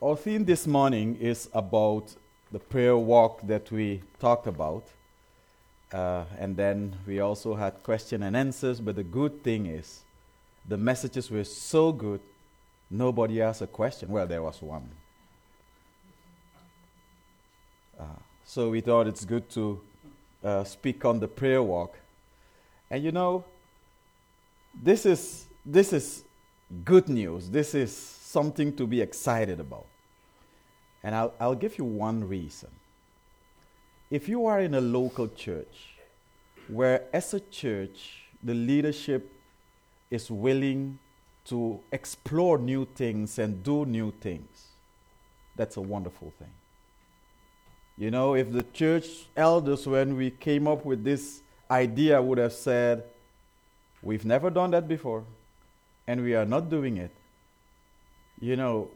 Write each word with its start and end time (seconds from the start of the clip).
Our 0.00 0.14
theme 0.14 0.44
this 0.44 0.64
morning 0.64 1.16
is 1.16 1.50
about 1.52 2.14
the 2.52 2.60
prayer 2.60 2.96
walk 2.96 3.44
that 3.48 3.72
we 3.72 4.00
talked 4.20 4.46
about. 4.46 4.84
Uh, 5.92 6.22
and 6.38 6.56
then 6.56 6.94
we 7.04 7.18
also 7.18 7.56
had 7.56 7.82
question 7.82 8.22
and 8.22 8.36
answers. 8.36 8.78
But 8.78 8.94
the 8.94 9.02
good 9.02 9.42
thing 9.42 9.66
is, 9.66 10.02
the 10.68 10.76
messages 10.76 11.32
were 11.32 11.42
so 11.42 11.90
good, 11.90 12.20
nobody 12.88 13.42
asked 13.42 13.60
a 13.60 13.66
question. 13.66 14.10
Well, 14.10 14.28
there 14.28 14.40
was 14.40 14.62
one. 14.62 14.88
Uh, 17.98 18.04
so 18.44 18.70
we 18.70 18.80
thought 18.80 19.08
it's 19.08 19.24
good 19.24 19.50
to 19.50 19.80
uh, 20.44 20.62
speak 20.62 21.04
on 21.04 21.18
the 21.18 21.26
prayer 21.26 21.60
walk. 21.60 21.98
And 22.88 23.02
you 23.02 23.10
know, 23.10 23.44
this 24.80 25.04
is, 25.04 25.46
this 25.66 25.92
is 25.92 26.22
good 26.84 27.08
news. 27.08 27.50
This 27.50 27.74
is 27.74 28.17
something 28.28 28.76
to 28.76 28.86
be 28.86 29.00
excited 29.00 29.58
about. 29.58 29.86
And 31.02 31.14
I'll, 31.14 31.32
I'll 31.40 31.54
give 31.54 31.78
you 31.78 31.84
one 31.84 32.28
reason. 32.28 32.68
If 34.10 34.28
you 34.28 34.46
are 34.46 34.60
in 34.60 34.74
a 34.74 34.80
local 34.80 35.28
church 35.28 35.96
where, 36.68 37.04
as 37.12 37.32
a 37.32 37.40
church, 37.40 38.24
the 38.42 38.52
leadership 38.52 39.32
is 40.10 40.30
willing 40.30 40.98
to 41.46 41.80
explore 41.90 42.58
new 42.58 42.86
things 42.94 43.38
and 43.38 43.62
do 43.62 43.86
new 43.86 44.12
things, 44.20 44.68
that's 45.56 45.78
a 45.78 45.80
wonderful 45.80 46.32
thing. 46.38 46.52
You 47.96 48.10
know, 48.10 48.34
if 48.34 48.52
the 48.52 48.62
church 48.74 49.06
elders, 49.36 49.86
when 49.86 50.16
we 50.16 50.30
came 50.30 50.68
up 50.68 50.84
with 50.84 51.02
this 51.02 51.40
idea, 51.70 52.20
would 52.20 52.38
have 52.38 52.52
said, 52.52 53.04
We've 54.02 54.24
never 54.24 54.50
done 54.50 54.70
that 54.72 54.86
before, 54.86 55.24
and 56.06 56.22
we 56.22 56.34
are 56.34 56.44
not 56.44 56.70
doing 56.70 56.98
it, 56.98 57.10
you 58.40 58.56
know, 58.56 58.90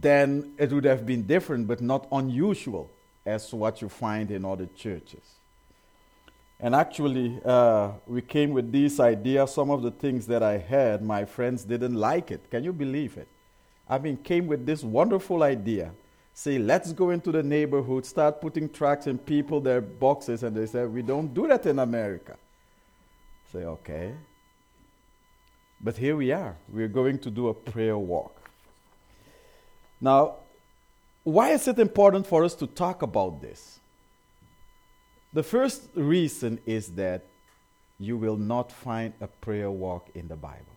then 0.00 0.52
it 0.58 0.72
would 0.72 0.84
have 0.84 1.04
been 1.04 1.22
different, 1.22 1.66
but 1.66 1.80
not 1.80 2.06
unusual 2.12 2.90
as 3.24 3.52
what 3.52 3.82
you 3.82 3.88
find 3.88 4.30
in 4.30 4.44
other 4.44 4.68
churches. 4.76 5.36
And 6.60 6.76
actually, 6.76 7.40
uh, 7.44 7.90
we 8.06 8.22
came 8.22 8.52
with 8.52 8.70
this 8.70 9.00
idea. 9.00 9.46
Some 9.48 9.70
of 9.70 9.82
the 9.82 9.90
things 9.90 10.26
that 10.28 10.42
I 10.44 10.58
had, 10.58 11.02
my 11.02 11.24
friends 11.24 11.64
didn't 11.64 11.94
like 11.94 12.30
it. 12.30 12.48
Can 12.50 12.62
you 12.62 12.72
believe 12.72 13.16
it? 13.16 13.26
I 13.88 13.98
mean, 13.98 14.16
came 14.16 14.46
with 14.46 14.64
this 14.64 14.84
wonderful 14.84 15.42
idea. 15.42 15.92
Say, 16.34 16.58
let's 16.58 16.92
go 16.92 17.10
into 17.10 17.32
the 17.32 17.42
neighborhood, 17.42 18.06
start 18.06 18.40
putting 18.40 18.68
tracts 18.68 19.06
in 19.06 19.18
people 19.18 19.60
their 19.60 19.80
boxes, 19.80 20.44
and 20.44 20.56
they 20.56 20.66
said, 20.66 20.92
we 20.92 21.02
don't 21.02 21.34
do 21.34 21.48
that 21.48 21.66
in 21.66 21.80
America. 21.80 22.36
Say, 23.52 23.64
okay. 23.64 24.14
But 25.80 25.96
here 25.96 26.16
we 26.16 26.30
are. 26.30 26.56
We're 26.68 26.88
going 26.88 27.18
to 27.18 27.30
do 27.30 27.48
a 27.48 27.54
prayer 27.54 27.98
walk. 27.98 28.41
Now, 30.02 30.38
why 31.22 31.50
is 31.50 31.68
it 31.68 31.78
important 31.78 32.26
for 32.26 32.44
us 32.44 32.56
to 32.56 32.66
talk 32.66 33.02
about 33.02 33.40
this? 33.40 33.78
The 35.32 35.44
first 35.44 35.88
reason 35.94 36.58
is 36.66 36.88
that 36.96 37.24
you 38.00 38.16
will 38.16 38.36
not 38.36 38.72
find 38.72 39.14
a 39.20 39.28
prayer 39.28 39.70
walk 39.70 40.10
in 40.16 40.26
the 40.26 40.34
Bible. 40.34 40.76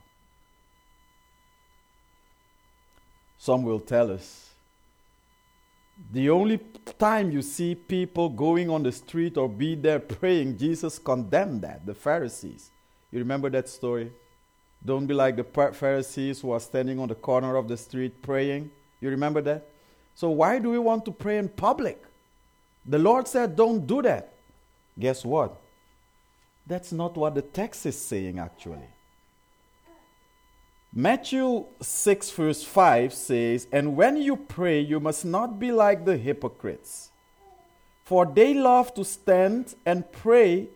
Some 3.40 3.64
will 3.64 3.80
tell 3.80 4.12
us 4.12 4.52
the 6.12 6.30
only 6.30 6.59
time 7.00 7.31
you 7.31 7.42
see 7.42 7.73
people 7.73 8.30
going 8.30 8.70
on 8.70 8.84
the 8.84 8.92
street 8.92 9.38
or 9.38 9.50
be 9.50 9.73
there 9.73 10.00
praying, 10.00 10.58
Jesus 10.58 11.00
condemned 11.00 11.64
that, 11.64 11.86
the 11.86 11.96
Pharisees. 11.96 12.70
You 13.12 13.20
remember 13.20 13.50
that 13.50 13.70
story? 13.70 14.12
Don't 14.84 15.08
be 15.08 15.16
like 15.16 15.36
the 15.36 15.72
Pharisees 15.73 16.42
who 16.42 16.52
are 16.52 16.59
standing 16.59 17.00
on 17.00 17.08
the 17.08 17.16
corner 17.16 17.56
of 17.56 17.68
the 17.68 17.78
street 17.78 18.22
praying. 18.22 18.70
You 19.01 19.09
remember 19.09 19.41
that? 19.41 19.67
So, 20.15 20.29
why 20.29 20.59
do 20.59 20.69
we 20.69 20.79
want 20.79 21.05
to 21.05 21.11
pray 21.11 21.38
in 21.38 21.49
public? 21.49 22.01
The 22.85 22.99
Lord 22.99 23.27
said, 23.27 23.55
don't 23.55 23.85
do 23.85 24.01
that. 24.03 24.33
Guess 24.97 25.25
what? 25.25 25.59
That's 26.67 26.91
not 26.91 27.16
what 27.16 27.35
the 27.35 27.41
text 27.41 27.85
is 27.85 28.00
saying, 28.00 28.39
actually. 28.39 28.89
Matthew 30.94 31.66
6, 31.81 32.31
verse 32.31 32.63
5 32.63 33.13
says, 33.13 33.67
And 33.72 33.97
when 33.97 34.16
you 34.16 34.38
pray, 34.38 34.79
you 34.79 35.00
must 35.00 35.25
not 35.25 35.59
be 35.59 35.72
like 35.72 36.05
the 36.05 36.16
hypocrites, 36.16 37.09
for 38.05 38.25
they 38.25 38.53
love 38.53 38.94
to 38.94 39.03
stand 39.03 39.75
and 39.85 40.09
pray 40.11 40.69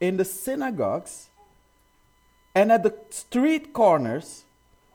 in 0.00 0.16
the 0.16 0.24
synagogues 0.24 1.30
and 2.54 2.70
at 2.70 2.82
the 2.82 2.94
street 3.10 3.72
corners 3.72 4.43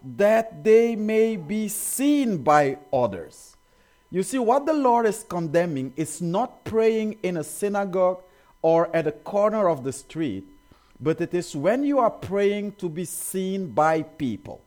that 0.03 0.63
they 0.63 0.95
may 0.95 1.35
be 1.35 1.67
seen 1.67 2.37
by 2.37 2.77
others. 2.91 3.55
You 4.11 4.23
see, 4.23 4.39
what 4.39 4.65
the 4.65 4.73
Lord 4.73 5.05
is 5.05 5.23
condemning 5.23 5.93
is 5.95 6.21
not 6.21 6.63
praying 6.63 7.19
in 7.21 7.37
a 7.37 7.43
synagogue 7.43 8.21
or 8.61 8.93
at 8.95 9.07
a 9.07 9.11
corner 9.11 9.69
of 9.69 9.83
the 9.83 9.93
street, 9.93 10.45
but 10.99 11.21
it 11.21 11.33
is 11.33 11.55
when 11.55 11.83
you 11.83 11.99
are 11.99 12.09
praying 12.09 12.73
to 12.73 12.89
be 12.89 13.05
seen 13.05 13.67
by 13.67 14.01
people. 14.01 14.61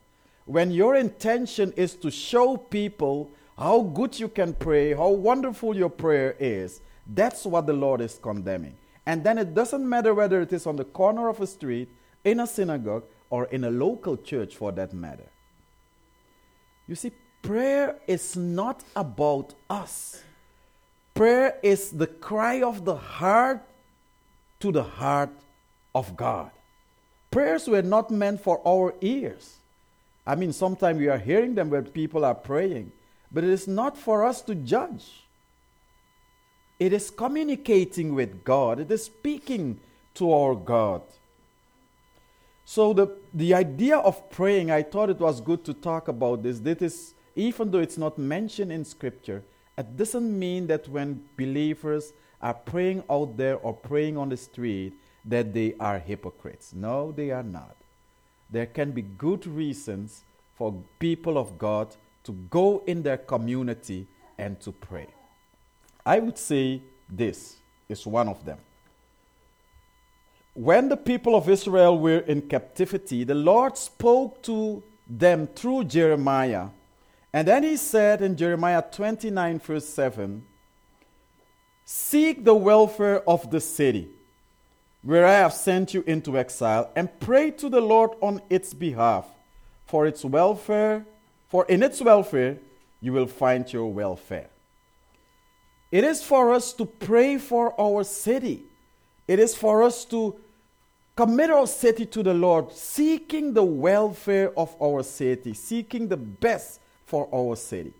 When 0.44 0.70
your 0.70 0.96
intention 0.96 1.72
is 1.76 1.94
to 1.96 2.10
show 2.10 2.56
people 2.56 3.30
how 3.58 3.82
good 3.82 4.18
you 4.18 4.28
can 4.28 4.54
pray, 4.54 4.94
how 4.94 5.10
wonderful 5.10 5.76
your 5.76 5.90
prayer 5.90 6.36
is, 6.38 6.80
that's 7.06 7.44
what 7.44 7.66
the 7.66 7.72
Lord 7.72 8.00
is 8.00 8.18
condemning. 8.22 8.76
And 9.06 9.24
then 9.24 9.38
it 9.38 9.54
doesn't 9.54 9.88
matter 9.88 10.14
whether 10.14 10.40
it 10.40 10.52
is 10.52 10.66
on 10.66 10.76
the 10.76 10.84
corner 10.84 11.28
of 11.28 11.40
a 11.40 11.46
street, 11.46 11.88
in 12.24 12.40
a 12.40 12.46
synagogue, 12.46 13.04
or 13.32 13.46
in 13.46 13.64
a 13.64 13.70
local 13.70 14.14
church 14.18 14.54
for 14.54 14.72
that 14.72 14.92
matter. 14.92 15.30
You 16.86 16.94
see, 16.94 17.12
prayer 17.40 17.96
is 18.06 18.36
not 18.36 18.84
about 18.94 19.54
us. 19.70 20.22
Prayer 21.14 21.58
is 21.62 21.92
the 21.92 22.06
cry 22.06 22.60
of 22.60 22.84
the 22.84 22.94
heart 22.94 23.62
to 24.60 24.70
the 24.70 24.82
heart 24.82 25.30
of 25.94 26.14
God. 26.14 26.50
Prayers 27.30 27.66
were 27.66 27.80
not 27.80 28.10
meant 28.10 28.42
for 28.42 28.60
our 28.68 28.94
ears. 29.00 29.56
I 30.26 30.34
mean, 30.34 30.52
sometimes 30.52 30.98
we 30.98 31.08
are 31.08 31.16
hearing 31.16 31.54
them 31.54 31.70
when 31.70 31.86
people 31.86 32.26
are 32.26 32.34
praying, 32.34 32.92
but 33.32 33.44
it 33.44 33.50
is 33.50 33.66
not 33.66 33.96
for 33.96 34.26
us 34.26 34.42
to 34.42 34.54
judge. 34.54 35.24
It 36.78 36.92
is 36.92 37.08
communicating 37.08 38.14
with 38.14 38.44
God, 38.44 38.78
it 38.78 38.90
is 38.90 39.04
speaking 39.06 39.80
to 40.16 40.30
our 40.34 40.54
God. 40.54 41.00
So 42.66 42.92
the, 42.92 43.21
the 43.34 43.54
idea 43.54 43.96
of 43.96 44.30
praying, 44.30 44.70
I 44.70 44.82
thought 44.82 45.10
it 45.10 45.18
was 45.18 45.40
good 45.40 45.64
to 45.64 45.74
talk 45.74 46.08
about 46.08 46.42
this. 46.42 46.60
This 46.60 46.82
is, 46.82 47.14
even 47.34 47.70
though 47.70 47.78
it's 47.78 47.98
not 47.98 48.18
mentioned 48.18 48.72
in 48.72 48.84
Scripture, 48.84 49.42
it 49.78 49.96
doesn't 49.96 50.38
mean 50.38 50.66
that 50.66 50.88
when 50.88 51.24
believers 51.36 52.12
are 52.40 52.54
praying 52.54 53.04
out 53.08 53.36
there 53.36 53.56
or 53.56 53.72
praying 53.72 54.16
on 54.16 54.28
the 54.28 54.36
street, 54.36 54.94
that 55.24 55.54
they 55.54 55.74
are 55.78 55.98
hypocrites. 55.98 56.74
No, 56.74 57.12
they 57.12 57.30
are 57.30 57.44
not. 57.44 57.76
There 58.50 58.66
can 58.66 58.90
be 58.90 59.02
good 59.02 59.46
reasons 59.46 60.24
for 60.54 60.74
people 60.98 61.38
of 61.38 61.58
God 61.58 61.96
to 62.24 62.32
go 62.50 62.82
in 62.86 63.02
their 63.02 63.16
community 63.16 64.06
and 64.36 64.60
to 64.60 64.72
pray. 64.72 65.06
I 66.04 66.18
would 66.18 66.36
say 66.36 66.82
this 67.08 67.56
is 67.88 68.06
one 68.06 68.28
of 68.28 68.44
them 68.44 68.58
when 70.54 70.88
the 70.88 70.96
people 70.96 71.34
of 71.34 71.48
Israel 71.48 71.98
were 71.98 72.18
in 72.18 72.42
captivity, 72.42 73.24
the 73.24 73.34
Lord 73.34 73.76
spoke 73.76 74.42
to 74.42 74.82
them 75.08 75.46
through 75.46 75.84
Jeremiah. 75.84 76.68
And 77.32 77.48
then 77.48 77.62
he 77.62 77.76
said 77.76 78.20
in 78.20 78.36
Jeremiah 78.36 78.82
29, 78.82 79.58
verse 79.58 79.88
7 79.88 80.44
Seek 81.84 82.44
the 82.44 82.54
welfare 82.54 83.28
of 83.28 83.50
the 83.50 83.60
city 83.60 84.08
where 85.02 85.26
I 85.26 85.32
have 85.32 85.52
sent 85.52 85.94
you 85.94 86.04
into 86.06 86.38
exile, 86.38 86.90
and 86.94 87.08
pray 87.18 87.50
to 87.52 87.68
the 87.68 87.80
Lord 87.80 88.10
on 88.20 88.40
its 88.48 88.72
behalf, 88.72 89.26
for 89.86 90.06
its 90.06 90.24
welfare, 90.24 91.04
for 91.48 91.66
in 91.66 91.82
its 91.82 92.00
welfare 92.00 92.58
you 93.00 93.12
will 93.12 93.26
find 93.26 93.70
your 93.72 93.92
welfare. 93.92 94.48
It 95.90 96.04
is 96.04 96.22
for 96.22 96.52
us 96.52 96.72
to 96.74 96.86
pray 96.86 97.36
for 97.36 97.78
our 97.78 98.04
city. 98.04 98.62
It 99.26 99.38
is 99.38 99.54
for 99.54 99.82
us 99.82 100.04
to 100.06 100.36
commit 101.14 101.50
our 101.50 101.66
city 101.66 102.06
to 102.06 102.22
the 102.22 102.34
Lord, 102.34 102.72
seeking 102.72 103.52
the 103.52 103.64
welfare 103.64 104.56
of 104.58 104.74
our 104.80 105.02
city, 105.02 105.54
seeking 105.54 106.08
the 106.08 106.16
best 106.16 106.80
for 107.04 107.28
our 107.32 107.56
city. 107.56 107.92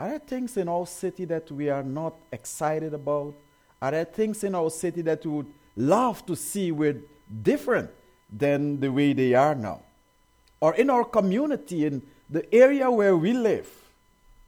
Are 0.00 0.08
there 0.08 0.18
things 0.18 0.56
in 0.56 0.68
our 0.68 0.86
city 0.86 1.24
that 1.26 1.50
we 1.50 1.68
are 1.70 1.82
not 1.82 2.14
excited 2.32 2.92
about? 2.94 3.34
Are 3.80 3.92
there 3.92 4.04
things 4.04 4.42
in 4.42 4.54
our 4.54 4.70
city 4.70 5.02
that 5.02 5.24
we 5.24 5.30
would 5.30 5.52
love 5.76 6.26
to 6.26 6.34
see 6.34 6.72
were 6.72 6.96
different 7.42 7.90
than 8.32 8.80
the 8.80 8.90
way 8.90 9.12
they 9.12 9.34
are 9.34 9.54
now? 9.54 9.82
Or 10.60 10.74
in 10.74 10.90
our 10.90 11.04
community, 11.04 11.84
in 11.84 12.02
the 12.28 12.52
area 12.54 12.90
where 12.90 13.16
we 13.16 13.32
live, 13.32 13.70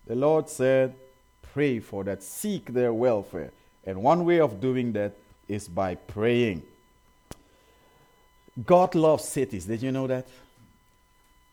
the 0.06 0.16
Lord 0.16 0.48
said, 0.48 0.94
pray 1.52 1.78
for 1.78 2.02
that, 2.04 2.22
seek 2.22 2.72
their 2.72 2.92
welfare. 2.92 3.52
And 3.84 4.02
one 4.02 4.24
way 4.24 4.40
of 4.40 4.60
doing 4.60 4.92
that 4.92 5.12
is 5.46 5.68
by 5.68 5.94
praying. 5.94 6.62
God 8.64 8.94
loves 8.94 9.24
cities. 9.24 9.66
Did 9.66 9.82
you 9.82 9.92
know 9.92 10.06
that? 10.06 10.26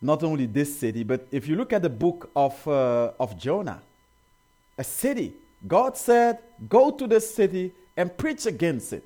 not 0.03 0.21
only 0.21 0.45
this 0.45 0.77
city, 0.77 1.03
but 1.03 1.25
if 1.31 1.47
you 1.47 1.55
look 1.55 1.71
at 1.71 1.81
the 1.81 1.89
book 1.89 2.29
of, 2.35 2.67
uh, 2.67 3.13
of 3.17 3.37
Jonah, 3.37 3.81
a 4.77 4.83
city, 4.83 5.33
God 5.65 5.95
said, 5.95 6.39
Go 6.67 6.91
to 6.91 7.07
the 7.07 7.21
city 7.21 7.71
and 7.95 8.15
preach 8.15 8.45
against 8.45 8.91
it. 8.91 9.05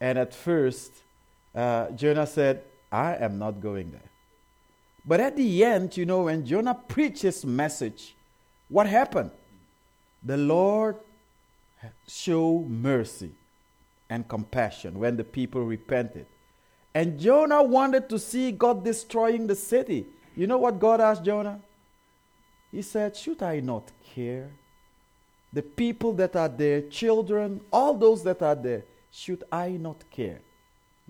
And 0.00 0.18
at 0.18 0.34
first, 0.34 0.92
uh, 1.54 1.90
Jonah 1.90 2.26
said, 2.26 2.62
I 2.90 3.16
am 3.16 3.38
not 3.38 3.60
going 3.60 3.90
there. 3.90 4.10
But 5.04 5.20
at 5.20 5.36
the 5.36 5.64
end, 5.64 5.94
you 5.96 6.06
know, 6.06 6.22
when 6.22 6.46
Jonah 6.46 6.74
preached 6.74 7.22
his 7.22 7.44
message, 7.44 8.14
what 8.70 8.86
happened? 8.86 9.30
The 10.22 10.38
Lord 10.38 10.96
showed 12.06 12.66
mercy 12.68 13.32
and 14.08 14.26
compassion 14.26 14.98
when 14.98 15.18
the 15.18 15.24
people 15.24 15.62
repented. 15.64 16.24
And 16.94 17.18
Jonah 17.18 17.62
wanted 17.62 18.08
to 18.08 18.18
see 18.18 18.50
God 18.52 18.84
destroying 18.84 19.46
the 19.46 19.54
city. 19.54 20.06
You 20.34 20.46
know 20.46 20.58
what 20.58 20.78
God 20.78 21.00
asked 21.00 21.24
Jonah? 21.24 21.60
He 22.72 22.82
said, 22.82 23.16
Should 23.16 23.42
I 23.42 23.60
not 23.60 23.90
care? 24.14 24.50
The 25.52 25.62
people 25.62 26.12
that 26.14 26.36
are 26.36 26.48
there, 26.48 26.82
children, 26.82 27.60
all 27.72 27.94
those 27.94 28.22
that 28.24 28.42
are 28.42 28.54
there, 28.54 28.84
should 29.10 29.44
I 29.50 29.70
not 29.70 30.04
care? 30.10 30.40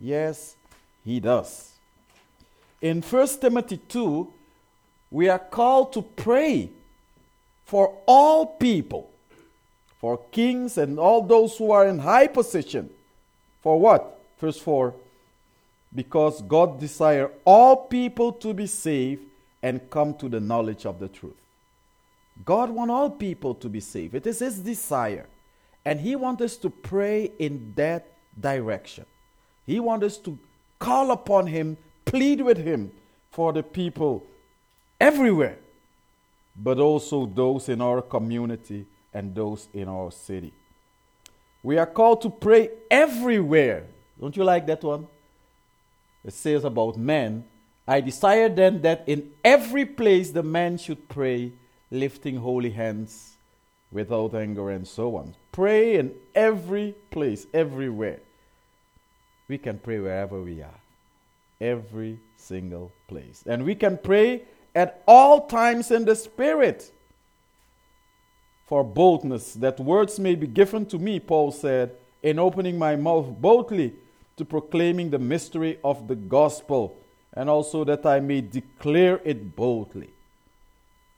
Yes, 0.00 0.56
he 1.04 1.20
does. 1.20 1.72
In 2.80 3.02
1 3.02 3.28
Timothy 3.40 3.78
2, 3.88 4.32
we 5.10 5.28
are 5.28 5.38
called 5.38 5.92
to 5.94 6.02
pray 6.02 6.70
for 7.64 7.96
all 8.06 8.46
people, 8.46 9.10
for 9.98 10.20
kings 10.30 10.78
and 10.78 10.98
all 10.98 11.22
those 11.22 11.56
who 11.56 11.72
are 11.72 11.86
in 11.86 11.98
high 11.98 12.28
position. 12.28 12.90
For 13.62 13.80
what? 13.80 14.20
Verse 14.38 14.58
4 14.58 14.94
Because 15.94 16.43
God 16.43 16.79
desire 16.79 17.31
all 17.44 17.76
people 17.76 18.32
to 18.32 18.52
be 18.52 18.67
saved 18.67 19.23
and 19.62 19.88
come 19.90 20.14
to 20.14 20.29
the 20.29 20.40
knowledge 20.40 20.87
of 20.87 20.99
the 20.99 21.08
truth. 21.08 21.37
God 22.44 22.70
wants 22.70 22.93
all 22.93 23.11
people 23.11 23.55
to 23.56 23.69
be 23.69 23.81
saved. 23.81 24.14
It 24.14 24.26
is 24.26 24.38
His 24.40 24.58
desire. 24.58 25.26
And 25.85 26.00
He 26.00 26.14
wants 26.17 26.43
us 26.43 26.56
to 26.58 26.70
pray 26.70 27.32
in 27.38 27.73
that 27.76 28.06
direction. 28.38 29.06
He 29.67 29.81
wants 29.81 30.06
us 30.06 30.17
to 30.19 30.38
call 30.79 31.11
upon 31.11 31.46
Him, 31.46 31.76
plead 32.05 32.40
with 32.40 32.58
Him 32.58 32.93
for 33.31 33.52
the 33.52 33.62
people 33.62 34.25
everywhere, 35.00 35.58
but 36.56 36.79
also 36.79 37.26
those 37.26 37.69
in 37.69 37.81
our 37.81 38.02
community 38.02 38.87
and 39.12 39.35
those 39.35 39.69
in 39.73 39.88
our 39.88 40.11
city. 40.11 40.52
We 41.62 41.79
are 41.79 41.87
called 41.87 42.23
to 42.23 42.31
pray 42.31 42.70
everywhere. 42.90 43.87
Don't 44.20 44.37
you 44.37 44.44
like 44.44 44.67
that 44.67 44.82
one? 44.82 45.06
It 46.28 46.34
says 46.34 46.64
about 46.64 46.98
men. 46.98 47.44
I 47.86 48.02
desire 48.02 48.50
then 48.50 48.82
that 48.82 49.04
in 49.06 49.30
every 49.42 49.86
place 49.86 50.30
the 50.30 50.42
man 50.42 50.76
should 50.76 51.08
pray, 51.08 51.52
lifting 51.90 52.36
holy 52.36 52.69
hands 52.69 53.38
without 53.90 54.34
anger 54.34 54.69
and 54.69 54.86
so 54.86 55.16
on. 55.16 55.34
Pray 55.52 55.96
in 55.96 56.12
every 56.34 56.94
place, 57.10 57.46
everywhere. 57.54 58.20
We 59.48 59.56
can 59.56 59.78
pray 59.78 60.00
wherever 60.00 60.42
we 60.42 60.60
are, 60.60 60.80
every 61.62 62.20
single 62.36 62.92
place. 63.06 63.42
And 63.46 63.64
we 63.64 63.75
can 63.75 63.96
pray 63.96 64.42
at 64.75 65.02
all 65.08 65.46
times 65.46 65.90
in 65.90 66.04
the 66.04 66.14
Spirit 66.14 66.92
for 68.66 68.84
boldness, 68.84 69.54
that 69.54 69.80
words 69.80 70.19
may 70.19 70.34
be 70.34 70.46
given 70.46 70.84
to 70.84 70.98
me, 70.98 71.20
Paul 71.20 71.52
said, 71.52 71.92
in 72.22 72.38
opening 72.38 72.78
my 72.78 72.96
mouth 72.96 73.28
boldly 73.40 73.94
to 74.38 74.44
proclaiming 74.44 75.11
the 75.11 75.19
mystery 75.19 75.79
of 75.85 76.08
the 76.08 76.17
gospel, 76.17 76.96
and 77.35 77.50
also 77.50 77.85
that 77.85 78.06
I 78.06 78.20
may 78.20 78.40
declare 78.40 79.20
it 79.25 79.55
boldly. 79.55 80.11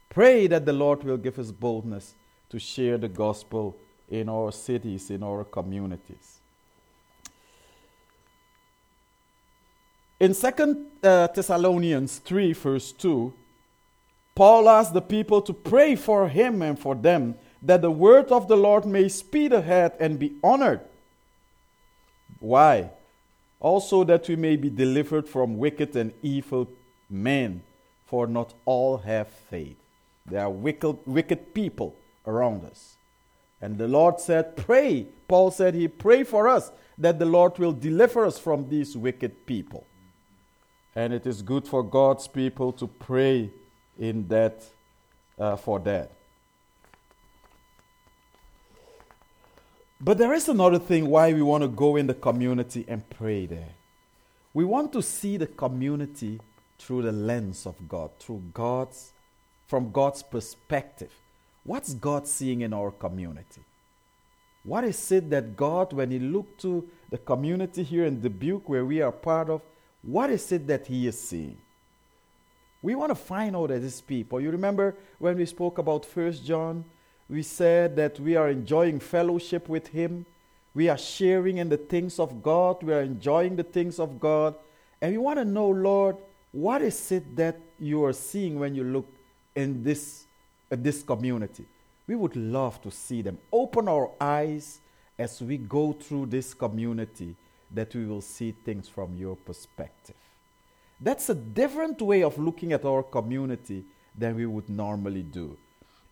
Pray 0.09 0.47
that 0.47 0.65
the 0.65 0.73
Lord 0.73 1.03
will 1.03 1.17
give 1.17 1.39
us 1.39 1.51
boldness 1.51 2.15
to 2.49 2.59
share 2.59 2.97
the 2.97 3.07
gospel 3.07 3.77
in 4.09 4.27
our 4.27 4.51
cities, 4.51 5.09
in 5.09 5.23
our 5.23 5.45
communities. 5.45 6.41
In 10.19 10.35
2 10.35 10.85
uh, 11.01 11.27
Thessalonians 11.27 12.19
3, 12.19 12.53
verse 12.53 12.91
2, 12.91 13.33
Paul 14.35 14.69
asked 14.69 14.93
the 14.93 15.01
people 15.01 15.41
to 15.41 15.53
pray 15.53 15.95
for 15.95 16.27
him 16.27 16.61
and 16.61 16.77
for 16.77 16.93
them 16.93 17.35
that 17.61 17.81
the 17.81 17.91
word 17.91 18.31
of 18.31 18.47
the 18.47 18.57
Lord 18.57 18.85
may 18.85 19.07
speed 19.07 19.53
ahead 19.53 19.93
and 19.99 20.19
be 20.19 20.35
honored. 20.43 20.81
Why? 22.39 22.91
Also, 23.61 24.03
that 24.03 24.27
we 24.27 24.35
may 24.35 24.57
be 24.57 24.69
delivered 24.69 25.29
from 25.29 25.57
wicked 25.57 25.95
and 25.95 26.11
evil 26.21 26.67
men, 27.09 27.61
for 28.05 28.27
not 28.27 28.53
all 28.65 28.97
have 28.97 29.29
faith. 29.29 29.77
There 30.25 30.41
are 30.41 30.49
wicked, 30.49 30.97
wicked 31.05 31.53
people 31.53 31.95
around 32.25 32.65
us. 32.65 32.97
And 33.61 33.77
the 33.77 33.87
Lord 33.87 34.19
said, 34.19 34.57
Pray. 34.57 35.07
Paul 35.27 35.51
said 35.51 35.75
he 35.75 35.87
pray 35.87 36.23
for 36.23 36.47
us 36.47 36.71
that 36.97 37.19
the 37.19 37.25
Lord 37.25 37.57
will 37.57 37.71
deliver 37.71 38.25
us 38.25 38.37
from 38.37 38.67
these 38.67 38.97
wicked 38.97 39.45
people. 39.45 39.85
And 40.95 41.13
it 41.13 41.25
is 41.25 41.41
good 41.41 41.67
for 41.67 41.83
God's 41.83 42.27
people 42.27 42.73
to 42.73 42.87
pray 42.87 43.49
in 43.97 44.27
that 44.27 44.63
uh, 45.39 45.55
for 45.55 45.79
that. 45.79 46.11
But 50.03 50.17
there 50.17 50.33
is 50.33 50.49
another 50.49 50.79
thing 50.79 51.07
why 51.07 51.31
we 51.31 51.43
want 51.43 51.61
to 51.61 51.67
go 51.67 51.95
in 51.95 52.07
the 52.07 52.15
community 52.15 52.85
and 52.87 53.07
pray 53.07 53.45
there. 53.45 53.75
We 54.51 54.65
want 54.65 54.91
to 54.93 55.01
see 55.01 55.37
the 55.37 55.45
community 55.45 56.39
through 56.79 57.03
the 57.03 57.11
lens 57.11 57.67
of 57.67 57.87
God, 57.87 58.09
through 58.19 58.41
God's 58.53 59.13
from 59.67 59.91
God's 59.91 60.21
perspective. 60.21 61.13
What's 61.63 61.93
God 61.93 62.27
seeing 62.27 62.59
in 62.59 62.73
our 62.73 62.91
community? 62.91 63.61
What 64.63 64.83
is 64.83 65.11
it 65.13 65.29
that 65.29 65.55
God, 65.55 65.93
when 65.93 66.11
He 66.11 66.19
looked 66.19 66.59
to 66.63 66.89
the 67.09 67.17
community 67.17 67.83
here 67.83 68.05
in 68.05 68.19
Dubuque, 68.19 68.67
where 68.67 68.83
we 68.83 69.01
are 69.01 69.13
part 69.13 69.49
of, 69.49 69.61
what 70.01 70.29
is 70.29 70.51
it 70.51 70.67
that 70.67 70.87
He 70.87 71.07
is 71.07 71.17
seeing? 71.17 71.57
We 72.81 72.95
want 72.95 73.11
to 73.11 73.15
find 73.15 73.55
out 73.55 73.71
as 73.71 73.83
His 73.83 74.01
people. 74.01 74.41
You 74.41 74.51
remember 74.51 74.95
when 75.19 75.37
we 75.37 75.45
spoke 75.45 75.77
about 75.77 76.05
First 76.05 76.43
John? 76.43 76.83
We 77.31 77.43
said 77.43 77.95
that 77.95 78.19
we 78.19 78.35
are 78.35 78.49
enjoying 78.49 78.99
fellowship 78.99 79.69
with 79.69 79.87
Him. 79.87 80.25
We 80.73 80.89
are 80.89 80.97
sharing 80.97 81.59
in 81.59 81.69
the 81.69 81.77
things 81.77 82.19
of 82.19 82.43
God. 82.43 82.83
We 82.83 82.93
are 82.93 83.01
enjoying 83.01 83.55
the 83.55 83.63
things 83.63 84.01
of 84.01 84.19
God. 84.19 84.53
And 85.01 85.13
we 85.13 85.17
want 85.17 85.39
to 85.39 85.45
know, 85.45 85.69
Lord, 85.69 86.17
what 86.51 86.81
is 86.81 87.09
it 87.09 87.37
that 87.37 87.57
you 87.79 88.03
are 88.03 88.11
seeing 88.11 88.59
when 88.59 88.75
you 88.75 88.83
look 88.83 89.07
in 89.55 89.81
this, 89.81 90.25
uh, 90.69 90.75
this 90.77 91.03
community? 91.03 91.63
We 92.05 92.15
would 92.15 92.35
love 92.35 92.81
to 92.81 92.91
see 92.91 93.21
them. 93.21 93.37
Open 93.49 93.87
our 93.87 94.11
eyes 94.19 94.81
as 95.17 95.41
we 95.41 95.57
go 95.57 95.93
through 95.93 96.25
this 96.25 96.53
community 96.53 97.33
that 97.73 97.95
we 97.95 98.05
will 98.05 98.19
see 98.21 98.53
things 98.65 98.89
from 98.89 99.15
your 99.15 99.37
perspective. 99.37 100.15
That's 100.99 101.29
a 101.29 101.35
different 101.35 102.01
way 102.01 102.23
of 102.23 102.37
looking 102.37 102.73
at 102.73 102.83
our 102.83 103.03
community 103.03 103.85
than 104.17 104.35
we 104.35 104.45
would 104.45 104.69
normally 104.69 105.23
do. 105.23 105.57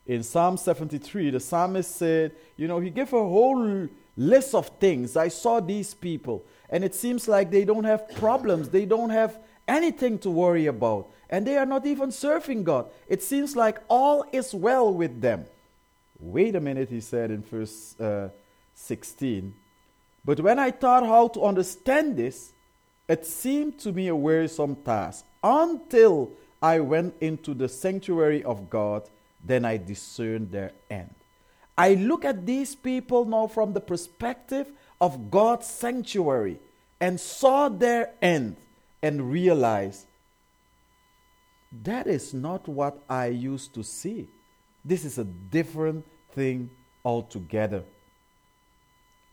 In 0.06 0.24
Psalm 0.24 0.58
73, 0.58 1.32
the 1.32 1.40
psalmist 1.40 1.96
said, 1.96 2.32
You 2.58 2.68
know, 2.68 2.80
he 2.80 2.90
gave 2.90 3.14
a 3.14 3.18
whole 3.18 3.88
list 4.18 4.56
of 4.56 4.68
things. 4.80 5.16
I 5.16 5.28
saw 5.28 5.60
these 5.60 5.94
people, 5.94 6.46
and 6.70 6.84
it 6.84 6.96
seems 6.96 7.28
like 7.28 7.52
they 7.52 7.64
don't 7.64 7.84
have 7.84 8.10
problems, 8.16 8.70
they 8.70 8.86
don't 8.86 9.12
have 9.12 9.40
anything 9.68 10.18
to 10.20 10.32
worry 10.32 10.66
about, 10.66 11.12
and 11.30 11.46
they 11.46 11.58
are 11.58 11.66
not 11.66 11.86
even 11.86 12.12
serving 12.12 12.64
God. 12.64 12.90
It 13.08 13.22
seems 13.22 13.56
like 13.56 13.80
all 13.88 14.26
is 14.32 14.54
well 14.54 14.92
with 14.94 15.22
them. 15.22 15.46
Wait 16.20 16.56
a 16.56 16.60
minute, 16.60 16.90
he 16.90 17.00
said 17.00 17.32
in 17.32 17.44
verse 17.44 17.98
uh, 18.00 18.30
16. 18.74 19.54
But 20.26 20.42
when 20.42 20.60
I 20.60 20.72
thought 20.72 21.06
how 21.06 21.30
to 21.30 21.44
understand 21.44 22.18
this, 22.18 22.52
it 23.08 23.26
seemed 23.26 23.80
to 23.80 23.92
me 23.92 24.08
a 24.08 24.16
wearisome 24.16 24.76
task 24.76 25.26
until 25.44 26.32
I 26.62 26.80
went 26.80 27.16
into 27.22 27.54
the 27.54 27.70
sanctuary 27.70 28.44
of 28.44 28.70
God, 28.70 29.10
then 29.44 29.66
I 29.66 29.78
discern 29.78 30.50
their 30.50 30.72
end. 30.90 31.14
I 31.78 31.94
look 31.94 32.26
at 32.26 32.46
these 32.46 32.76
people 32.76 33.26
now 33.26 33.48
from 33.48 33.74
the 33.74 33.82
perspective 33.82 34.72
of 35.00 35.32
God's 35.32 35.68
sanctuary 35.68 36.60
and 37.00 37.20
saw 37.20 37.70
their 37.70 38.12
end 38.22 38.58
and 39.02 39.32
realized 39.32 40.06
that 41.84 42.08
is 42.08 42.34
not 42.34 42.68
what 42.68 43.02
I 43.10 43.28
used 43.28 43.74
to 43.76 43.84
see. 43.84 44.28
This 44.84 45.06
is 45.06 45.18
a 45.18 45.24
different 45.24 46.06
thing 46.34 46.70
altogether. 47.06 47.84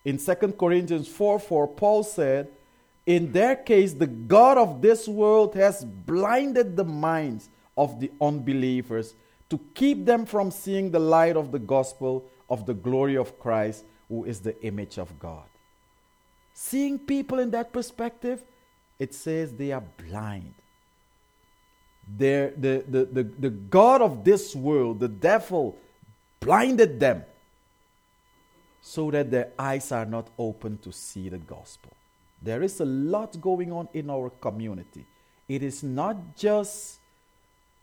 In 0.05 0.19
2 0.19 0.35
Corinthians 0.59 1.09
4 1.09 1.41
4, 1.41 1.69
Paul 1.69 2.05
said, 2.05 2.49
in 3.07 3.33
their 3.33 3.55
case, 3.55 3.93
the 3.93 4.09
God 4.09 4.59
of 4.59 4.83
this 4.83 5.07
world 5.07 5.55
has 5.55 5.85
blinded 5.85 6.77
the 6.77 6.85
minds 6.85 7.49
of 7.77 8.01
the 8.01 8.11
unbelievers 8.21 9.15
to 9.51 9.61
keep 9.75 10.05
them 10.07 10.27
from 10.27 10.51
seeing 10.51 10.91
the 10.91 10.99
light 10.99 11.37
of 11.37 11.53
the 11.53 11.59
gospel 11.59 12.25
of 12.49 12.67
the 12.67 12.75
glory 12.75 13.17
of 13.17 13.39
Christ, 13.39 13.85
who 14.09 14.25
is 14.25 14.41
the 14.41 14.61
image 14.65 14.99
of 14.99 15.19
God. 15.19 15.45
Seeing 16.55 16.99
people 16.99 17.39
in 17.39 17.51
that 17.53 17.73
perspective, 17.73 18.45
it 18.99 19.15
says 19.15 19.53
they 19.53 19.73
are 19.73 19.85
blind. 20.09 20.55
the, 22.57 22.85
the, 22.89 23.05
the, 23.13 23.25
the 23.25 23.51
God 23.51 24.03
of 24.03 24.25
this 24.25 24.55
world, 24.55 25.01
the 25.01 25.09
devil, 25.09 25.77
blinded 26.41 27.01
them 27.01 27.25
so 28.81 29.11
that 29.11 29.31
their 29.31 29.53
eyes 29.59 29.91
are 29.93 30.07
not 30.07 30.31
open 30.39 30.79
to 30.79 30.93
see 30.93 31.29
the 31.29 31.39
gospel. 31.39 31.93
There 32.41 32.63
is 32.63 32.81
a 32.81 32.85
lot 32.85 33.41
going 33.41 33.73
on 33.73 33.89
in 33.93 34.11
our 34.11 34.31
community. 34.31 35.07
It 35.49 35.63
is 35.63 35.83
not 35.83 36.37
just 36.37 37.01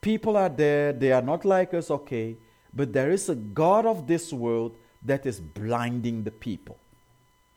people 0.03 0.37
are 0.37 0.49
there, 0.49 0.93
they 0.93 1.11
are 1.11 1.21
not 1.21 1.45
like 1.45 1.73
us, 1.73 1.89
okay, 1.89 2.35
but 2.73 2.93
there 2.93 3.11
is 3.11 3.29
a 3.29 3.35
God 3.35 3.85
of 3.85 4.05
this 4.05 4.31
world 4.31 4.75
that 5.03 5.25
is 5.25 5.39
blinding 5.39 6.23
the 6.23 6.31
people. 6.31 6.77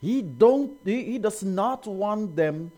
He, 0.01 0.23
don't, 0.23 0.73
he, 0.85 1.05
he 1.05 1.19
does 1.19 1.43
not 1.43 1.87
want 1.87 2.37
them 2.37 2.71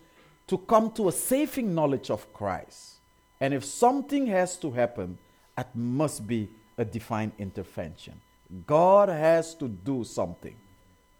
to 0.47 0.57
come 0.57 0.91
to 0.93 1.09
a 1.09 1.13
saving 1.13 1.75
knowledge 1.75 2.11
of 2.11 2.33
Christ. 2.33 2.95
And 3.41 3.53
if 3.53 3.65
something 3.65 4.27
has 4.29 4.57
to 4.57 4.71
happen, 4.71 5.19
it 5.57 5.67
must 5.75 6.27
be 6.27 6.49
a 6.79 6.85
divine 6.85 7.33
intervention. 7.39 8.21
God 8.67 9.11
has 9.11 9.55
to 9.57 9.69
do 9.69 10.05
something. 10.05 10.57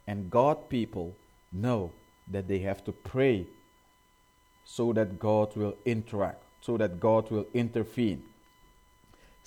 And 0.07 0.31
God 0.31 0.69
people 0.69 1.15
know 1.53 1.91
that 2.31 2.47
they 2.47 2.59
have 2.59 2.83
to 2.85 2.91
pray 2.91 3.45
so 4.65 4.93
that 4.93 5.19
God 5.19 5.55
will 5.55 5.75
interact, 5.85 6.41
so 6.61 6.77
that 6.77 6.99
God 6.99 7.29
will 7.29 7.45
intervene. 7.53 8.23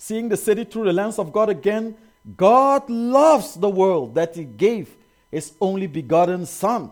Seeing 0.03 0.27
the 0.27 0.35
city 0.35 0.65
through 0.65 0.83
the 0.83 0.91
lens 0.91 1.17
of 1.17 1.31
God 1.31 1.47
again, 1.47 1.95
God 2.35 2.89
loves 2.89 3.53
the 3.53 3.69
world 3.69 4.15
that 4.15 4.35
He 4.35 4.43
gave 4.43 4.97
His 5.31 5.53
only 5.61 5.87
begotten 5.87 6.45
Son. 6.45 6.91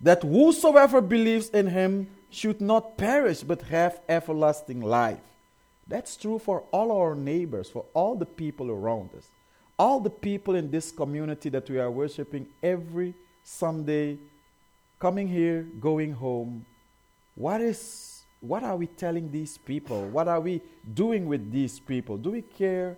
That 0.00 0.22
whosoever 0.22 1.00
believes 1.00 1.48
in 1.48 1.66
Him 1.66 2.06
should 2.30 2.60
not 2.60 2.96
perish 2.96 3.42
but 3.42 3.62
have 3.62 4.00
everlasting 4.08 4.80
life. 4.80 5.18
That's 5.88 6.16
true 6.16 6.38
for 6.38 6.62
all 6.70 6.92
our 6.92 7.16
neighbors, 7.16 7.68
for 7.68 7.84
all 7.94 8.14
the 8.14 8.24
people 8.24 8.70
around 8.70 9.10
us, 9.18 9.26
all 9.76 9.98
the 9.98 10.10
people 10.10 10.54
in 10.54 10.70
this 10.70 10.92
community 10.92 11.48
that 11.48 11.68
we 11.68 11.80
are 11.80 11.90
worshiping 11.90 12.46
every 12.62 13.12
Sunday, 13.42 14.18
coming 15.00 15.26
here, 15.26 15.66
going 15.80 16.12
home. 16.12 16.64
What 17.34 17.60
is 17.60 18.17
what 18.40 18.62
are 18.62 18.76
we 18.76 18.86
telling 18.86 19.30
these 19.30 19.58
people? 19.58 20.08
What 20.08 20.28
are 20.28 20.40
we 20.40 20.62
doing 20.94 21.26
with 21.26 21.50
these 21.50 21.80
people? 21.80 22.16
Do 22.16 22.30
we 22.30 22.42
care? 22.42 22.96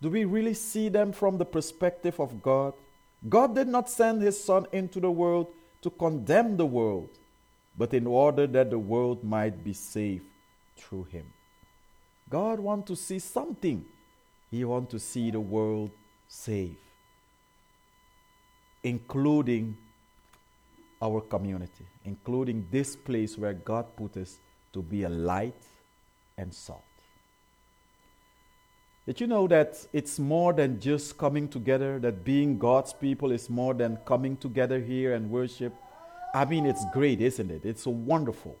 Do 0.00 0.10
we 0.10 0.24
really 0.24 0.54
see 0.54 0.88
them 0.88 1.12
from 1.12 1.38
the 1.38 1.44
perspective 1.44 2.20
of 2.20 2.42
God? 2.42 2.74
God 3.28 3.54
did 3.54 3.66
not 3.66 3.90
send 3.90 4.22
his 4.22 4.42
son 4.42 4.66
into 4.72 5.00
the 5.00 5.10
world 5.10 5.48
to 5.82 5.90
condemn 5.90 6.56
the 6.56 6.66
world, 6.66 7.08
but 7.76 7.92
in 7.92 8.06
order 8.06 8.46
that 8.46 8.70
the 8.70 8.78
world 8.78 9.24
might 9.24 9.64
be 9.64 9.72
saved 9.72 10.24
through 10.76 11.04
him. 11.04 11.26
God 12.28 12.60
wants 12.60 12.88
to 12.88 12.96
see 12.96 13.18
something. 13.18 13.84
He 14.50 14.64
wants 14.64 14.90
to 14.92 14.98
see 14.98 15.30
the 15.30 15.40
world 15.40 15.90
saved, 16.28 16.76
including 18.82 19.76
our 21.00 21.20
community, 21.20 21.84
including 22.04 22.66
this 22.70 22.96
place 22.96 23.36
where 23.36 23.52
God 23.52 23.84
put 23.96 24.16
us 24.16 24.38
to 24.72 24.82
be 24.82 25.04
a 25.04 25.08
light 25.08 25.62
and 26.38 26.52
salt. 26.52 26.82
Did 29.06 29.20
you 29.20 29.26
know 29.28 29.46
that 29.46 29.86
it's 29.92 30.18
more 30.18 30.52
than 30.52 30.80
just 30.80 31.16
coming 31.16 31.48
together, 31.48 32.00
that 32.00 32.24
being 32.24 32.58
God's 32.58 32.92
people 32.92 33.30
is 33.30 33.48
more 33.48 33.72
than 33.72 33.98
coming 34.04 34.36
together 34.36 34.80
here 34.80 35.14
and 35.14 35.30
worship? 35.30 35.72
I 36.34 36.44
mean, 36.44 36.66
it's 36.66 36.84
great, 36.92 37.20
isn't 37.20 37.50
it? 37.50 37.64
It's 37.64 37.82
so 37.84 37.90
wonderful. 37.90 38.56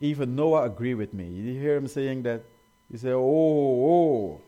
Even 0.00 0.34
Noah 0.34 0.64
agreed 0.64 0.94
with 0.94 1.14
me. 1.14 1.26
You 1.26 1.60
hear 1.60 1.76
him 1.76 1.86
saying 1.86 2.24
that? 2.24 2.42
He 2.90 2.98
said, 2.98 3.12
Oh, 3.12 3.20
oh. 3.20 4.40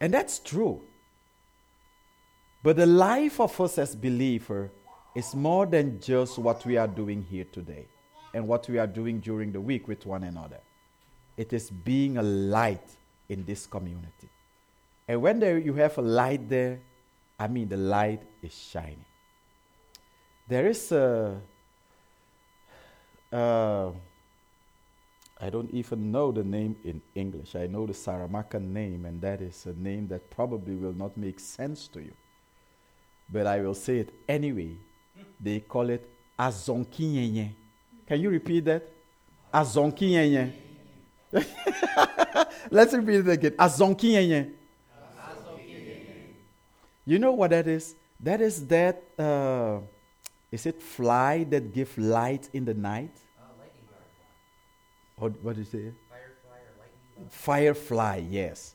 and 0.00 0.14
that's 0.14 0.38
true. 0.38 0.80
But 2.62 2.76
the 2.76 2.86
life 2.86 3.40
of 3.40 3.60
us 3.60 3.78
as 3.78 3.96
believer 3.96 4.70
is 5.14 5.34
more 5.34 5.66
than 5.66 6.00
just 6.00 6.38
what 6.38 6.64
we 6.64 6.76
are 6.76 6.88
doing 6.88 7.22
here 7.22 7.44
today 7.44 7.86
and 8.34 8.46
what 8.46 8.68
we 8.68 8.78
are 8.78 8.86
doing 8.86 9.20
during 9.20 9.52
the 9.52 9.60
week 9.60 9.88
with 9.88 10.06
one 10.06 10.22
another. 10.24 10.60
It 11.36 11.52
is 11.52 11.70
being 11.70 12.18
a 12.18 12.22
light 12.22 12.88
in 13.28 13.44
this 13.44 13.66
community. 13.66 14.28
And 15.08 15.20
when 15.20 15.40
there, 15.40 15.58
you 15.58 15.74
have 15.74 15.98
a 15.98 16.02
light 16.02 16.48
there, 16.48 16.80
I 17.38 17.48
mean, 17.48 17.68
the 17.68 17.76
light 17.76 18.22
is 18.42 18.54
shining. 18.54 19.04
There 20.48 20.68
is 20.68 20.92
a, 20.92 21.40
uh, 23.32 23.90
I 25.40 25.50
don't 25.50 25.70
even 25.72 26.12
know 26.12 26.30
the 26.30 26.44
name 26.44 26.76
in 26.84 27.02
English. 27.14 27.56
I 27.56 27.66
know 27.66 27.86
the 27.86 27.92
Saramaccan 27.92 28.72
name, 28.72 29.06
and 29.06 29.20
that 29.22 29.40
is 29.40 29.66
a 29.66 29.72
name 29.72 30.06
that 30.08 30.30
probably 30.30 30.76
will 30.76 30.92
not 30.92 31.16
make 31.16 31.40
sense 31.40 31.88
to 31.88 32.00
you. 32.00 32.12
But 33.28 33.46
I 33.46 33.60
will 33.60 33.74
say 33.74 33.98
it 33.98 34.12
anyway. 34.28 34.76
They 35.40 35.60
call 35.60 35.90
it 35.90 36.08
Azonkinyenye. 36.38 37.50
Can 38.06 38.20
you 38.20 38.30
repeat 38.30 38.64
that? 38.64 38.88
Azonkinyenye. 39.52 40.52
Let's 42.70 42.92
repeat 42.92 43.16
it 43.16 43.28
again. 43.28 43.52
Azonkinyenye. 43.52 44.52
You 47.04 47.18
know 47.18 47.32
what 47.32 47.50
that 47.50 47.66
is? 47.66 47.94
That 48.20 48.40
is 48.40 48.66
that. 48.68 49.02
Uh, 49.18 49.80
is 50.52 50.66
it 50.66 50.82
fly 50.82 51.44
that 51.44 51.72
give 51.72 51.96
light 51.96 52.50
in 52.52 52.66
the 52.66 52.74
night? 52.74 53.16
Uh, 53.40 53.44
what, 55.16 55.42
what 55.42 55.56
is 55.56 55.72
it? 55.72 55.94
Firefly 56.10 56.58
or 56.58 56.74
lightning. 56.78 57.28
Firefly, 57.30 58.22
yes. 58.28 58.74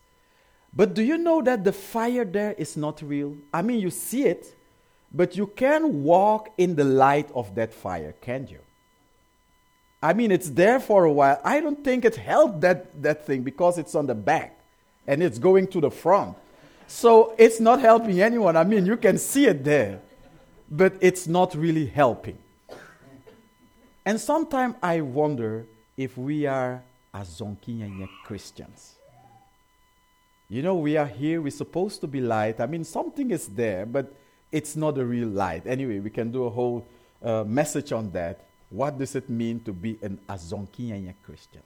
But 0.77 0.93
do 0.93 1.01
you 1.01 1.17
know 1.17 1.41
that 1.41 1.63
the 1.63 1.73
fire 1.73 2.23
there 2.23 2.53
is 2.55 2.77
not 2.77 3.01
real? 3.01 3.35
I 3.51 3.63
mean, 3.63 3.79
you 3.79 3.89
see 3.89 4.25
it, 4.25 4.55
but 5.11 5.35
you 5.35 5.47
can 5.47 6.03
walk 6.03 6.51
in 6.55 6.75
the 6.75 6.83
light 6.83 7.31
of 7.33 7.55
that 7.55 7.73
fire, 7.73 8.13
can't 8.21 8.47
you? 8.51 8.59
I 10.03 10.13
mean, 10.13 10.31
it's 10.31 10.51
there 10.51 10.79
for 10.79 11.05
a 11.05 11.11
while. 11.11 11.41
I 11.43 11.61
don't 11.61 11.83
think 11.83 12.05
it 12.05 12.15
helped 12.15 12.61
that, 12.61 13.01
that 13.01 13.25
thing 13.25 13.41
because 13.41 13.79
it's 13.79 13.95
on 13.95 14.05
the 14.05 14.13
back 14.13 14.55
and 15.07 15.23
it's 15.23 15.39
going 15.39 15.65
to 15.69 15.81
the 15.81 15.89
front. 15.89 16.37
So 16.85 17.33
it's 17.39 17.59
not 17.59 17.79
helping 17.79 18.21
anyone. 18.21 18.55
I 18.55 18.63
mean, 18.63 18.85
you 18.85 18.97
can 18.97 19.17
see 19.17 19.47
it 19.47 19.63
there, 19.63 19.99
but 20.69 20.93
it's 21.01 21.25
not 21.25 21.55
really 21.55 21.87
helping. 21.87 22.37
And 24.05 24.21
sometimes 24.21 24.75
I 24.83 25.01
wonder 25.01 25.65
if 25.97 26.19
we 26.19 26.45
are 26.45 26.83
Azonkinyanya 27.15 28.09
Christians. 28.23 28.96
You 30.49 30.61
know, 30.61 30.75
we 30.75 30.95
are 30.95 31.07
here, 31.07 31.41
we're 31.41 31.49
supposed 31.49 31.99
to 32.01 32.07
be 32.07 32.21
light. 32.21 32.61
I 32.61 32.67
mean, 32.67 32.85
something 32.85 33.31
is 33.31 33.47
there, 33.47 33.85
but 33.85 34.13
it's 34.51 34.77
not 34.77 34.97
a 34.97 35.05
real 35.05 35.27
light. 35.27 35.67
Anyway, 35.67 35.99
we 35.99 36.09
can 36.09 36.31
do 36.31 36.45
a 36.45 36.49
whole 36.49 36.87
uh, 37.21 37.43
message 37.43 37.91
on 37.91 38.11
that. 38.11 38.45
What 38.69 38.97
does 38.97 39.15
it 39.15 39.29
mean 39.29 39.59
to 39.61 39.73
be 39.73 39.97
an 40.01 40.19
Azonkinyanya 40.29 41.15
Christian? 41.23 41.63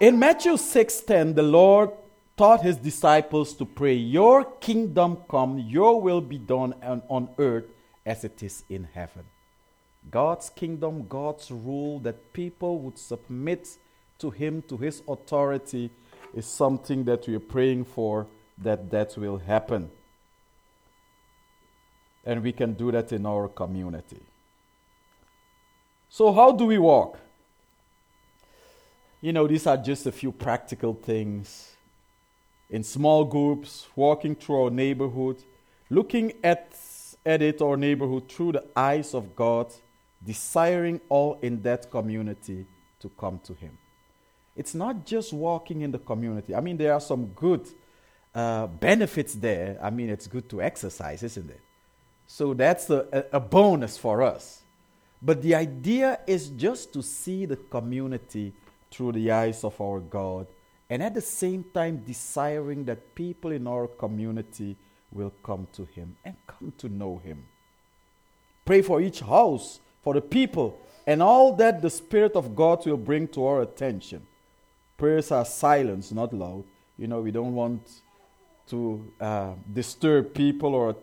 In 0.00 0.18
Matthew 0.18 0.52
6:10, 0.52 1.34
the 1.34 1.42
Lord 1.42 1.90
taught 2.36 2.62
his 2.62 2.76
disciples 2.76 3.54
to 3.54 3.64
pray, 3.64 3.94
"Your 3.94 4.44
kingdom 4.44 5.18
come, 5.28 5.58
your 5.58 6.00
will 6.00 6.20
be 6.20 6.38
done 6.38 6.74
on, 6.82 7.02
on 7.08 7.28
earth 7.38 7.66
as 8.04 8.24
it 8.24 8.42
is 8.42 8.64
in 8.68 8.84
heaven." 8.92 9.24
God's 10.10 10.50
kingdom, 10.50 11.06
God's 11.08 11.50
rule 11.50 11.98
that 12.00 12.32
people 12.32 12.78
would 12.78 12.98
submit 12.98 13.68
to 14.18 14.30
him, 14.30 14.62
to 14.68 14.76
his 14.76 15.02
authority 15.08 15.90
is 16.34 16.46
something 16.46 17.04
that 17.04 17.26
we 17.26 17.34
are 17.34 17.40
praying 17.40 17.84
for 17.84 18.26
that 18.58 18.90
that 18.90 19.16
will 19.16 19.38
happen. 19.38 19.90
And 22.24 22.42
we 22.42 22.52
can 22.52 22.74
do 22.74 22.90
that 22.92 23.12
in 23.12 23.26
our 23.26 23.48
community. 23.48 24.20
So, 26.08 26.32
how 26.32 26.52
do 26.52 26.66
we 26.66 26.78
walk? 26.78 27.18
You 29.20 29.32
know, 29.32 29.46
these 29.46 29.66
are 29.66 29.76
just 29.76 30.06
a 30.06 30.12
few 30.12 30.32
practical 30.32 30.94
things. 30.94 31.72
In 32.70 32.82
small 32.82 33.24
groups, 33.24 33.88
walking 33.96 34.34
through 34.34 34.64
our 34.64 34.70
neighborhood, 34.70 35.42
looking 35.90 36.32
at, 36.42 36.74
at 37.24 37.42
it, 37.42 37.60
our 37.60 37.76
neighborhood, 37.76 38.28
through 38.28 38.52
the 38.52 38.64
eyes 38.76 39.14
of 39.14 39.34
God, 39.34 39.72
desiring 40.24 41.00
all 41.08 41.38
in 41.42 41.62
that 41.62 41.90
community 41.90 42.66
to 43.00 43.08
come 43.10 43.40
to 43.44 43.54
Him. 43.54 43.78
It's 44.56 44.74
not 44.74 45.04
just 45.04 45.32
walking 45.32 45.82
in 45.82 45.90
the 45.90 45.98
community. 45.98 46.54
I 46.54 46.60
mean, 46.60 46.76
there 46.76 46.92
are 46.92 47.00
some 47.00 47.26
good 47.26 47.68
uh, 48.34 48.66
benefits 48.66 49.34
there. 49.34 49.78
I 49.82 49.90
mean, 49.90 50.10
it's 50.10 50.26
good 50.26 50.48
to 50.50 50.62
exercise, 50.62 51.22
isn't 51.22 51.50
it? 51.50 51.60
So 52.26 52.54
that's 52.54 52.88
a, 52.90 53.26
a 53.32 53.40
bonus 53.40 53.98
for 53.98 54.22
us. 54.22 54.62
But 55.20 55.42
the 55.42 55.54
idea 55.54 56.20
is 56.26 56.48
just 56.50 56.92
to 56.92 57.02
see 57.02 57.46
the 57.46 57.56
community 57.56 58.52
through 58.90 59.12
the 59.12 59.30
eyes 59.30 59.64
of 59.64 59.80
our 59.80 60.00
God, 60.00 60.46
and 60.88 61.02
at 61.02 61.14
the 61.14 61.20
same 61.20 61.64
time, 61.74 62.02
desiring 62.06 62.84
that 62.84 63.14
people 63.14 63.50
in 63.50 63.66
our 63.66 63.88
community 63.88 64.76
will 65.10 65.32
come 65.42 65.66
to 65.72 65.84
Him 65.86 66.16
and 66.24 66.36
come 66.46 66.72
to 66.78 66.88
know 66.88 67.18
Him. 67.24 67.44
Pray 68.64 68.82
for 68.82 69.00
each 69.00 69.20
house, 69.20 69.80
for 70.04 70.14
the 70.14 70.20
people, 70.20 70.78
and 71.06 71.22
all 71.22 71.56
that 71.56 71.82
the 71.82 71.90
Spirit 71.90 72.36
of 72.36 72.54
God 72.54 72.86
will 72.86 72.98
bring 72.98 73.26
to 73.28 73.44
our 73.46 73.62
attention. 73.62 74.26
Prayers 74.98 75.32
are 75.32 75.44
silent, 75.44 76.12
not 76.12 76.32
loud. 76.32 76.64
You 76.98 77.08
know, 77.08 77.20
we 77.20 77.30
don't 77.30 77.54
want 77.54 77.90
to 78.68 79.12
uh, 79.20 79.54
disturb 79.72 80.34
people 80.34 80.74
or 80.74 80.96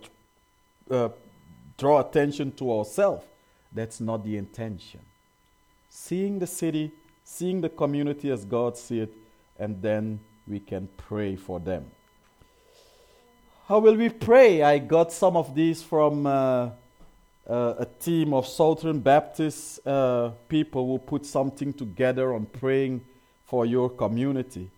uh, 0.89 1.09
draw 1.77 1.99
attention 1.99 2.51
to 2.53 2.71
ourselves. 2.71 3.25
That's 3.73 3.99
not 3.99 4.23
the 4.23 4.37
intention. 4.37 5.01
Seeing 5.89 6.39
the 6.39 6.47
city, 6.47 6.91
seeing 7.23 7.61
the 7.61 7.69
community 7.69 8.29
as 8.29 8.45
God 8.45 8.77
sees 8.77 9.03
it, 9.03 9.13
and 9.59 9.81
then 9.81 10.19
we 10.47 10.59
can 10.59 10.87
pray 10.97 11.35
for 11.35 11.59
them. 11.59 11.85
How 13.67 13.79
will 13.79 13.95
we 13.95 14.09
pray? 14.09 14.63
I 14.63 14.79
got 14.79 15.11
some 15.11 15.37
of 15.37 15.55
these 15.55 15.81
from 15.81 16.25
uh, 16.25 16.71
uh, 17.51 17.75
a 17.79 17.85
team 17.85 18.33
of 18.33 18.47
Southern 18.47 19.01
Baptist 19.01 19.85
uh, 19.85 20.29
people 20.47 20.87
who 20.87 20.97
put 20.97 21.25
something 21.25 21.73
together 21.73 22.33
on 22.33 22.45
praying 22.45 23.01
for 23.45 23.65
your 23.65 23.89
community. 23.89 24.71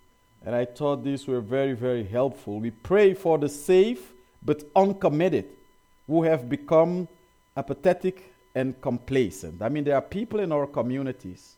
And 0.44 0.56
I 0.56 0.66
thought 0.66 1.04
these 1.04 1.28
were 1.28 1.40
very, 1.40 1.74
very 1.74 2.04
helpful. 2.04 2.60
We 2.60 2.72
pray 2.72 3.14
for 3.14 3.38
the 3.38 3.48
safe 3.48 4.12
but 4.42 4.64
uncommitted 4.76 5.46
who 6.08 6.24
have 6.24 6.50
become 6.50 7.08
apathetic 7.56 8.34
and 8.56 8.80
complacent. 8.82 9.62
I 9.62 9.70
mean, 9.70 9.84
there 9.84 9.96
are 9.96 10.02
people 10.02 10.40
in 10.40 10.52
our 10.52 10.66
communities. 10.66 11.56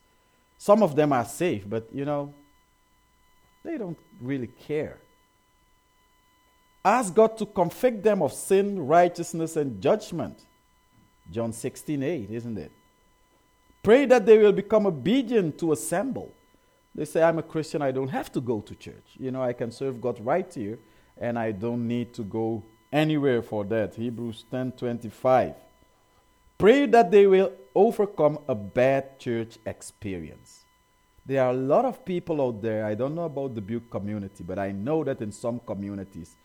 Some 0.57 0.84
of 0.84 0.98
them 0.98 1.13
are 1.13 1.25
safe, 1.25 1.63
but 1.67 1.88
you 1.93 2.03
know, 2.03 2.34
they 3.63 3.77
don't 3.77 3.98
really 4.19 4.48
care. 4.48 4.98
Ask 6.84 7.15
God 7.15 7.38
to 7.38 7.45
convict 7.45 8.03
them 8.03 8.22
of 8.22 8.34
sin, 8.34 8.86
righteousness, 8.86 9.55
and 9.55 9.81
judgment. 9.81 10.45
John 11.32 11.51
16 11.51 12.03
8, 12.03 12.32
isn't 12.32 12.58
it? 12.58 12.72
Pray 13.84 14.05
that 14.05 14.25
they 14.25 14.38
will 14.38 14.51
become 14.51 14.88
obedient 14.88 15.58
to 15.60 15.72
assemble. 15.72 16.34
They 16.94 17.05
say, 17.05 17.22
I'm 17.22 17.39
a 17.39 17.44
Christian, 17.44 17.82
I 17.82 17.91
don't 17.91 18.08
have 18.08 18.32
to 18.32 18.41
go 18.41 18.62
to 18.62 18.74
church. 18.75 19.15
You 19.17 19.32
know, 19.32 19.44
I 19.44 19.53
can 19.53 19.72
serve 19.72 20.01
God 20.01 20.20
right 20.25 20.51
here, 20.53 20.79
and 21.17 21.38
I 21.38 21.51
don't 21.51 21.88
need 21.88 22.13
to 22.15 22.24
go 22.24 22.63
anywhere 22.91 23.41
for 23.41 23.65
that. 23.65 23.96
Hebrews 23.96 24.46
10 24.50 24.72
25. 24.74 25.55
Pray 26.58 26.86
that 26.86 27.12
they 27.12 27.27
will 27.27 27.51
overcome 27.75 28.39
a 28.48 28.55
bad 28.55 29.20
church 29.20 29.58
experience. 29.65 30.63
There 31.25 31.44
are 31.44 31.51
a 31.51 31.58
lot 31.58 31.86
of 31.86 32.05
people 32.05 32.41
out 32.41 32.62
there, 32.62 32.86
I 32.86 32.94
don't 32.94 33.15
know 33.15 33.25
about 33.25 33.55
Dubuque 33.55 33.89
community, 33.89 34.44
but 34.44 34.58
I 34.58 34.72
know 34.72 35.03
that 35.03 35.22
in 35.22 35.32
some 35.32 35.60
communities, 35.60 36.36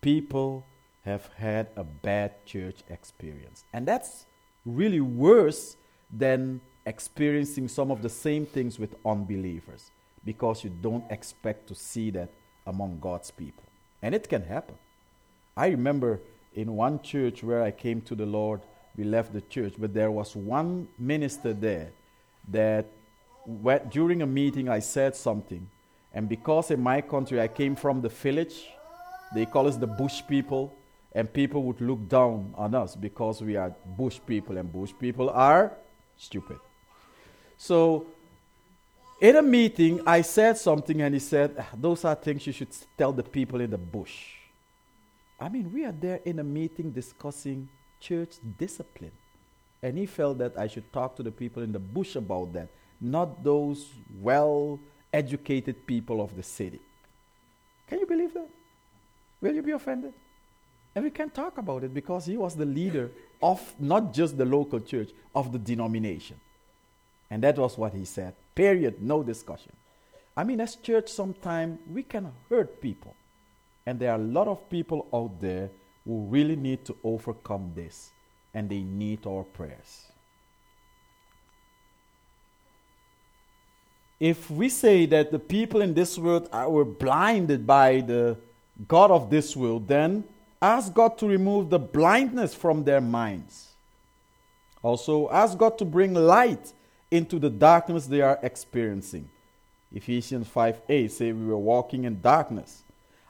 people 0.00 0.66
have 1.04 1.28
had 1.36 1.68
a 1.76 1.84
bad 1.84 2.44
church 2.46 2.80
experience. 2.88 3.64
And 3.72 3.86
that's 3.86 4.26
really 4.64 5.00
worse 5.00 5.76
than 6.12 6.60
experiencing 6.86 7.68
some 7.68 7.90
of 7.90 8.02
the 8.02 8.08
same 8.08 8.46
things 8.46 8.78
with 8.78 8.94
unbelievers 9.04 9.90
because 10.24 10.62
you 10.62 10.70
don't 10.80 11.04
expect 11.10 11.66
to 11.68 11.74
see 11.74 12.10
that 12.10 12.30
among 12.66 12.98
God's 13.00 13.30
people. 13.30 13.64
And 14.02 14.14
it 14.14 14.28
can 14.28 14.42
happen. 14.42 14.76
I 15.56 15.68
remember 15.68 16.20
in 16.54 16.76
one 16.76 17.02
church 17.02 17.42
where 17.42 17.62
I 17.62 17.70
came 17.70 18.00
to 18.02 18.14
the 18.14 18.26
Lord, 18.26 18.60
we 18.96 19.04
left 19.04 19.32
the 19.32 19.40
church, 19.42 19.74
but 19.78 19.94
there 19.94 20.10
was 20.10 20.36
one 20.36 20.88
minister 20.98 21.52
there 21.52 21.90
that 22.48 22.86
during 23.90 24.22
a 24.22 24.26
meeting 24.26 24.68
I 24.68 24.78
said 24.78 25.16
something. 25.16 25.68
And 26.12 26.28
because 26.28 26.70
in 26.70 26.80
my 26.80 27.00
country 27.00 27.40
I 27.40 27.48
came 27.48 27.74
from 27.74 28.00
the 28.02 28.08
village, 28.08 28.68
they 29.34 29.46
call 29.46 29.66
us 29.66 29.76
the 29.76 29.86
bush 29.86 30.22
people, 30.28 30.72
and 31.14 31.32
people 31.32 31.62
would 31.64 31.80
look 31.80 32.08
down 32.08 32.54
on 32.56 32.74
us 32.74 32.96
because 32.96 33.42
we 33.42 33.56
are 33.56 33.74
bush 33.96 34.18
people, 34.26 34.56
and 34.56 34.72
bush 34.72 34.92
people 34.98 35.30
are 35.30 35.72
stupid. 36.16 36.58
So, 37.56 38.06
in 39.20 39.36
a 39.36 39.42
meeting, 39.42 40.00
I 40.06 40.22
said 40.22 40.58
something, 40.58 41.02
and 41.02 41.14
he 41.14 41.20
said, 41.20 41.54
ah, 41.58 41.68
Those 41.76 42.04
are 42.04 42.14
things 42.14 42.46
you 42.46 42.52
should 42.52 42.74
tell 42.96 43.12
the 43.12 43.22
people 43.22 43.60
in 43.60 43.70
the 43.70 43.78
bush. 43.78 44.34
I 45.38 45.48
mean, 45.48 45.72
we 45.72 45.84
are 45.84 45.92
there 45.92 46.20
in 46.24 46.38
a 46.38 46.44
meeting 46.44 46.90
discussing 46.90 47.68
church 48.00 48.36
discipline. 48.58 49.12
And 49.82 49.98
he 49.98 50.06
felt 50.06 50.38
that 50.38 50.56
I 50.56 50.68
should 50.68 50.92
talk 50.92 51.16
to 51.16 51.22
the 51.22 51.32
people 51.32 51.62
in 51.62 51.72
the 51.72 51.78
bush 51.78 52.16
about 52.16 52.52
that, 52.52 52.68
not 53.00 53.42
those 53.42 53.90
well 54.20 54.78
educated 55.12 55.86
people 55.86 56.20
of 56.20 56.36
the 56.36 56.42
city. 56.42 56.80
Can 57.88 57.98
you 57.98 58.06
believe 58.06 58.32
that? 58.34 58.48
Will 59.40 59.54
you 59.54 59.62
be 59.62 59.72
offended? 59.72 60.14
And 60.94 61.04
we 61.04 61.10
can 61.10 61.30
talk 61.30 61.58
about 61.58 61.84
it 61.84 61.94
because 61.94 62.26
he 62.26 62.36
was 62.36 62.54
the 62.54 62.66
leader 62.66 63.10
of 63.42 63.60
not 63.78 64.12
just 64.12 64.36
the 64.36 64.44
local 64.44 64.80
church, 64.80 65.10
of 65.34 65.52
the 65.52 65.58
denomination. 65.58 66.38
And 67.30 67.42
that 67.42 67.56
was 67.56 67.78
what 67.78 67.94
he 67.94 68.04
said. 68.04 68.34
Period. 68.54 69.02
No 69.02 69.22
discussion. 69.22 69.72
I 70.36 70.44
mean, 70.44 70.60
as 70.60 70.76
church, 70.76 71.08
sometimes 71.08 71.78
we 71.90 72.02
can 72.02 72.30
hurt 72.50 72.80
people. 72.80 73.14
And 73.86 73.98
there 73.98 74.12
are 74.12 74.18
a 74.18 74.22
lot 74.22 74.48
of 74.48 74.68
people 74.68 75.06
out 75.12 75.40
there 75.40 75.70
who 76.04 76.26
really 76.26 76.56
need 76.56 76.84
to 76.84 76.96
overcome 77.02 77.72
this. 77.74 78.10
And 78.52 78.68
they 78.68 78.82
need 78.82 79.26
our 79.26 79.44
prayers. 79.44 80.06
If 84.20 84.50
we 84.50 84.68
say 84.68 85.06
that 85.06 85.32
the 85.32 85.38
people 85.38 85.80
in 85.80 85.94
this 85.94 86.18
world 86.18 86.48
are, 86.52 86.68
were 86.68 86.84
blinded 86.84 87.66
by 87.66 88.02
the 88.02 88.36
God 88.86 89.10
of 89.10 89.30
this 89.30 89.56
world, 89.56 89.88
then 89.88 90.24
ask 90.62 90.94
God 90.94 91.18
to 91.18 91.26
remove 91.26 91.68
the 91.68 91.78
blindness 91.78 92.54
from 92.54 92.84
their 92.84 93.00
minds. 93.00 93.74
Also, 94.82 95.28
ask 95.30 95.58
God 95.58 95.76
to 95.78 95.84
bring 95.84 96.14
light 96.14 96.72
into 97.10 97.38
the 97.38 97.50
darkness 97.50 98.06
they 98.06 98.22
are 98.22 98.38
experiencing. 98.42 99.28
Ephesians 99.94 100.48
5 100.48 100.80
8 100.88 101.12
say 101.12 101.32
we 101.32 101.46
were 101.46 101.58
walking 101.58 102.04
in 102.04 102.20
darkness. 102.20 102.82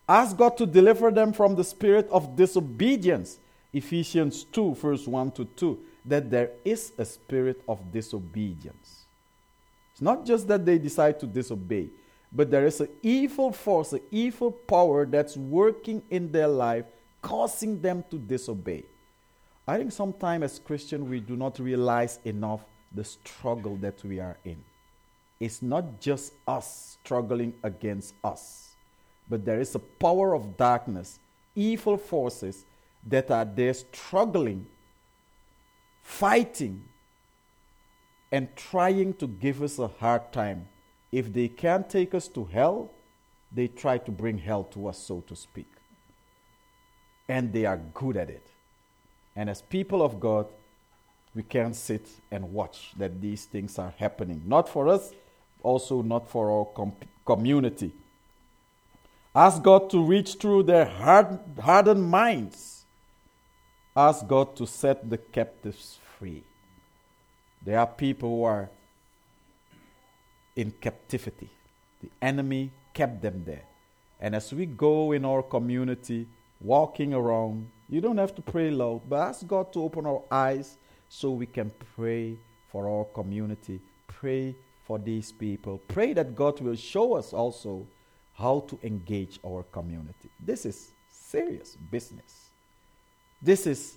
Ask 0.08 0.36
God 0.36 0.56
to 0.58 0.66
deliver 0.66 1.10
them 1.10 1.32
from 1.32 1.54
the 1.56 1.64
spirit 1.64 2.08
of 2.10 2.36
disobedience. 2.36 3.38
Ephesians 3.72 4.44
2, 4.44 4.74
verse 4.74 5.06
1 5.06 5.32
to 5.32 5.44
2, 5.44 5.78
that 6.04 6.30
there 6.30 6.50
is 6.64 6.92
a 6.98 7.04
spirit 7.04 7.62
of 7.66 7.90
disobedience. 7.90 9.04
It's 9.92 10.02
not 10.02 10.26
just 10.26 10.46
that 10.48 10.66
they 10.66 10.78
decide 10.78 11.18
to 11.20 11.26
disobey, 11.26 11.88
but 12.32 12.50
there 12.50 12.66
is 12.66 12.80
an 12.80 12.88
evil 13.02 13.52
force, 13.52 13.92
an 13.92 14.00
evil 14.10 14.50
power 14.50 15.06
that's 15.06 15.36
working 15.36 16.02
in 16.10 16.30
their 16.32 16.48
life, 16.48 16.84
causing 17.22 17.80
them 17.80 18.04
to 18.10 18.18
disobey. 18.18 18.84
I 19.66 19.78
think 19.78 19.92
sometimes 19.92 20.44
as 20.44 20.58
Christians, 20.58 21.08
we 21.08 21.20
do 21.20 21.36
not 21.36 21.58
realize 21.58 22.18
enough 22.24 22.64
the 22.94 23.04
struggle 23.04 23.76
that 23.76 24.04
we 24.04 24.20
are 24.20 24.36
in. 24.44 24.62
It's 25.40 25.62
not 25.62 26.00
just 26.00 26.34
us 26.46 26.98
struggling 27.00 27.54
against 27.62 28.14
us, 28.22 28.74
but 29.28 29.44
there 29.44 29.60
is 29.60 29.74
a 29.74 29.78
power 29.78 30.34
of 30.34 30.56
darkness, 30.56 31.18
evil 31.54 31.96
forces 31.96 32.64
that 33.08 33.30
are 33.30 33.44
there 33.44 33.72
struggling, 33.72 34.66
fighting, 36.02 36.84
and 38.30 38.54
trying 38.56 39.14
to 39.14 39.26
give 39.26 39.62
us 39.62 39.78
a 39.78 39.88
hard 39.88 40.32
time 40.32 40.68
if 41.12 41.30
they 41.30 41.46
can't 41.46 41.88
take 41.88 42.14
us 42.14 42.26
to 42.28 42.44
hell, 42.46 42.90
they 43.54 43.68
try 43.68 43.98
to 43.98 44.10
bring 44.10 44.38
hell 44.38 44.64
to 44.64 44.88
us, 44.88 44.98
so 44.98 45.20
to 45.20 45.36
speak. 45.36 45.71
And 47.28 47.52
they 47.52 47.66
are 47.66 47.80
good 47.94 48.16
at 48.16 48.30
it. 48.30 48.46
And 49.34 49.48
as 49.48 49.62
people 49.62 50.02
of 50.02 50.20
God, 50.20 50.46
we 51.34 51.42
can't 51.42 51.74
sit 51.74 52.08
and 52.30 52.52
watch 52.52 52.92
that 52.98 53.20
these 53.20 53.46
things 53.46 53.78
are 53.78 53.94
happening. 53.96 54.42
Not 54.46 54.68
for 54.68 54.88
us, 54.88 55.12
also 55.62 56.02
not 56.02 56.28
for 56.28 56.50
our 56.50 56.64
com- 56.66 56.92
community. 57.24 57.92
Ask 59.34 59.62
God 59.62 59.88
to 59.90 60.04
reach 60.04 60.34
through 60.34 60.64
their 60.64 60.84
hard, 60.84 61.38
hardened 61.58 62.04
minds. 62.04 62.84
Ask 63.96 64.26
God 64.26 64.54
to 64.56 64.66
set 64.66 65.08
the 65.08 65.16
captives 65.16 65.98
free. 66.18 66.42
There 67.64 67.78
are 67.78 67.86
people 67.86 68.28
who 68.28 68.44
are 68.44 68.68
in 70.54 70.70
captivity. 70.72 71.48
The 72.02 72.10
enemy 72.20 72.72
kept 72.92 73.22
them 73.22 73.44
there. 73.46 73.64
And 74.20 74.34
as 74.34 74.52
we 74.52 74.66
go 74.66 75.12
in 75.12 75.24
our 75.24 75.42
community, 75.42 76.26
walking 76.62 77.12
around, 77.12 77.68
you 77.88 78.00
don't 78.00 78.18
have 78.18 78.34
to 78.36 78.42
pray 78.42 78.70
loud, 78.70 79.02
but 79.08 79.20
ask 79.20 79.46
God 79.46 79.72
to 79.72 79.82
open 79.82 80.06
our 80.06 80.22
eyes 80.30 80.78
so 81.08 81.30
we 81.30 81.46
can 81.46 81.70
pray 81.96 82.36
for 82.70 82.88
our 82.88 83.04
community, 83.04 83.80
pray 84.06 84.54
for 84.84 84.98
these 84.98 85.32
people, 85.32 85.78
pray 85.88 86.12
that 86.12 86.34
God 86.34 86.60
will 86.60 86.76
show 86.76 87.14
us 87.14 87.32
also 87.32 87.86
how 88.34 88.60
to 88.60 88.78
engage 88.82 89.38
our 89.44 89.62
community. 89.64 90.30
This 90.40 90.64
is 90.64 90.92
serious 91.10 91.76
business. 91.90 92.50
This 93.40 93.66
is 93.66 93.96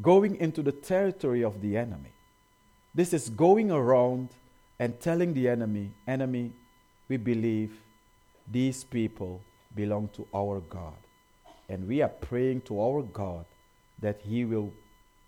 going 0.00 0.36
into 0.36 0.62
the 0.62 0.72
territory 0.72 1.44
of 1.44 1.60
the 1.60 1.76
enemy. 1.76 2.12
This 2.94 3.12
is 3.12 3.28
going 3.28 3.70
around 3.70 4.30
and 4.78 4.98
telling 5.00 5.34
the 5.34 5.48
enemy, 5.48 5.92
Enemy, 6.06 6.52
we 7.08 7.16
believe 7.16 7.72
these 8.50 8.84
people 8.84 9.40
belong 9.74 10.08
to 10.14 10.26
our 10.34 10.60
God. 10.60 10.94
And 11.68 11.88
we 11.88 12.02
are 12.02 12.08
praying 12.08 12.62
to 12.62 12.80
our 12.80 13.02
God 13.02 13.44
that 14.00 14.20
He 14.22 14.44
will 14.44 14.72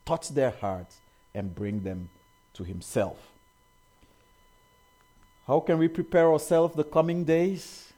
touch 0.04 0.28
their 0.30 0.50
hearts 0.50 1.00
and 1.34 1.54
bring 1.54 1.82
them 1.82 2.08
to 2.54 2.64
Himself. 2.64 3.18
How 5.46 5.60
can 5.60 5.78
we 5.78 5.88
prepare 5.88 6.30
ourselves 6.30 6.74
the 6.74 6.84
coming 6.84 7.24
days? 7.24 7.92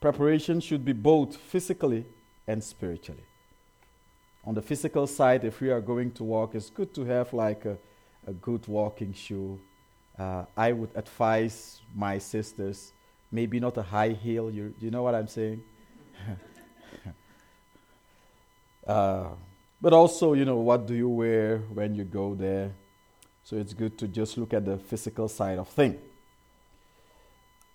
Preparation 0.00 0.60
should 0.60 0.84
be 0.84 0.92
both 0.92 1.36
physically 1.36 2.04
and 2.46 2.62
spiritually. 2.62 3.24
On 4.44 4.54
the 4.54 4.60
physical 4.60 5.06
side, 5.06 5.44
if 5.44 5.62
we 5.62 5.70
are 5.70 5.80
going 5.80 6.10
to 6.12 6.24
walk, 6.24 6.54
it's 6.54 6.68
good 6.68 6.92
to 6.94 7.04
have 7.06 7.32
like 7.32 7.64
a, 7.64 7.78
a 8.26 8.34
good 8.34 8.66
walking 8.68 9.14
shoe. 9.14 9.58
Uh, 10.18 10.44
I 10.56 10.72
would 10.72 10.90
advise 10.94 11.80
my 11.94 12.18
sisters, 12.18 12.92
maybe 13.32 13.58
not 13.58 13.78
a 13.78 13.82
high 13.82 14.10
heel. 14.10 14.50
You, 14.50 14.74
you 14.78 14.90
know 14.90 15.02
what 15.02 15.14
I'm 15.14 15.28
saying? 15.28 15.62
uh, 18.86 19.28
but 19.80 19.92
also, 19.92 20.32
you 20.32 20.44
know, 20.44 20.56
what 20.56 20.86
do 20.86 20.94
you 20.94 21.08
wear 21.08 21.58
when 21.72 21.94
you 21.94 22.04
go 22.04 22.34
there? 22.34 22.72
So 23.44 23.56
it's 23.56 23.74
good 23.74 23.98
to 23.98 24.08
just 24.08 24.38
look 24.38 24.54
at 24.54 24.64
the 24.64 24.78
physical 24.78 25.28
side 25.28 25.58
of 25.58 25.68
things. 25.68 25.96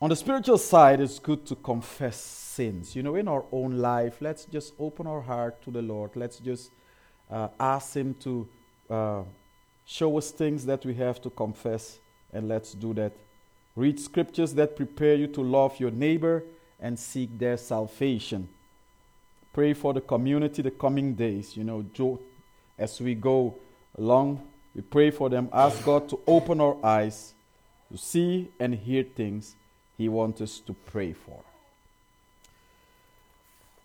On 0.02 0.10
the 0.10 0.16
spiritual 0.16 0.58
side, 0.58 1.02
it's 1.02 1.20
good 1.20 1.46
to 1.48 1.56
confess 1.56 2.20
sins. 2.20 2.96
You 2.96 3.04
know, 3.04 3.16
in 3.16 3.28
our 3.28 3.44
own 3.52 3.78
life, 3.78 4.22
let's 4.22 4.46
just 4.46 4.74
open 4.80 5.06
our 5.06 5.22
heart 5.22 5.62
to 5.64 5.72
the 5.72 5.82
Lord. 5.82 6.12
Let's 6.16 6.40
just 6.40 6.72
uh, 7.30 7.50
ask 7.60 7.96
Him 7.96 8.16
to 8.22 8.48
uh, 8.90 9.24
show 9.86 10.18
us 10.18 10.32
things 10.32 10.66
that 10.66 10.86
we 10.86 10.94
have 10.96 11.22
to 11.22 11.30
confess, 11.30 12.00
and 12.32 12.48
let's 12.48 12.74
do 12.74 12.94
that. 12.94 13.12
Read 13.76 14.00
scriptures 14.00 14.54
that 14.54 14.76
prepare 14.78 15.16
you 15.16 15.28
to 15.28 15.42
love 15.42 15.80
your 15.80 15.92
neighbor 15.92 16.44
and 16.80 16.98
seek 16.98 17.38
their 17.38 17.58
salvation. 17.58 18.48
Pray 19.54 19.74
for 19.74 19.94
the 19.94 20.02
community 20.02 20.62
the 20.62 20.72
coming 20.72 21.14
days. 21.14 21.58
You 21.58 21.64
know, 21.64 22.20
as 22.78 23.02
we 23.02 23.16
go 23.16 23.56
along, 23.98 24.48
we 24.76 24.82
pray 24.82 25.12
for 25.12 25.30
them. 25.30 25.50
Ask 25.52 25.84
God 25.84 26.08
to 26.10 26.20
open 26.28 26.62
our 26.62 26.78
eyes 26.84 27.34
to 27.92 27.98
see 27.98 28.50
and 28.60 28.76
hear 28.76 29.04
things 29.04 29.56
he 29.98 30.08
wants 30.08 30.42
us 30.42 30.60
to 30.60 30.74
pray 30.74 31.14
for. 31.14 31.44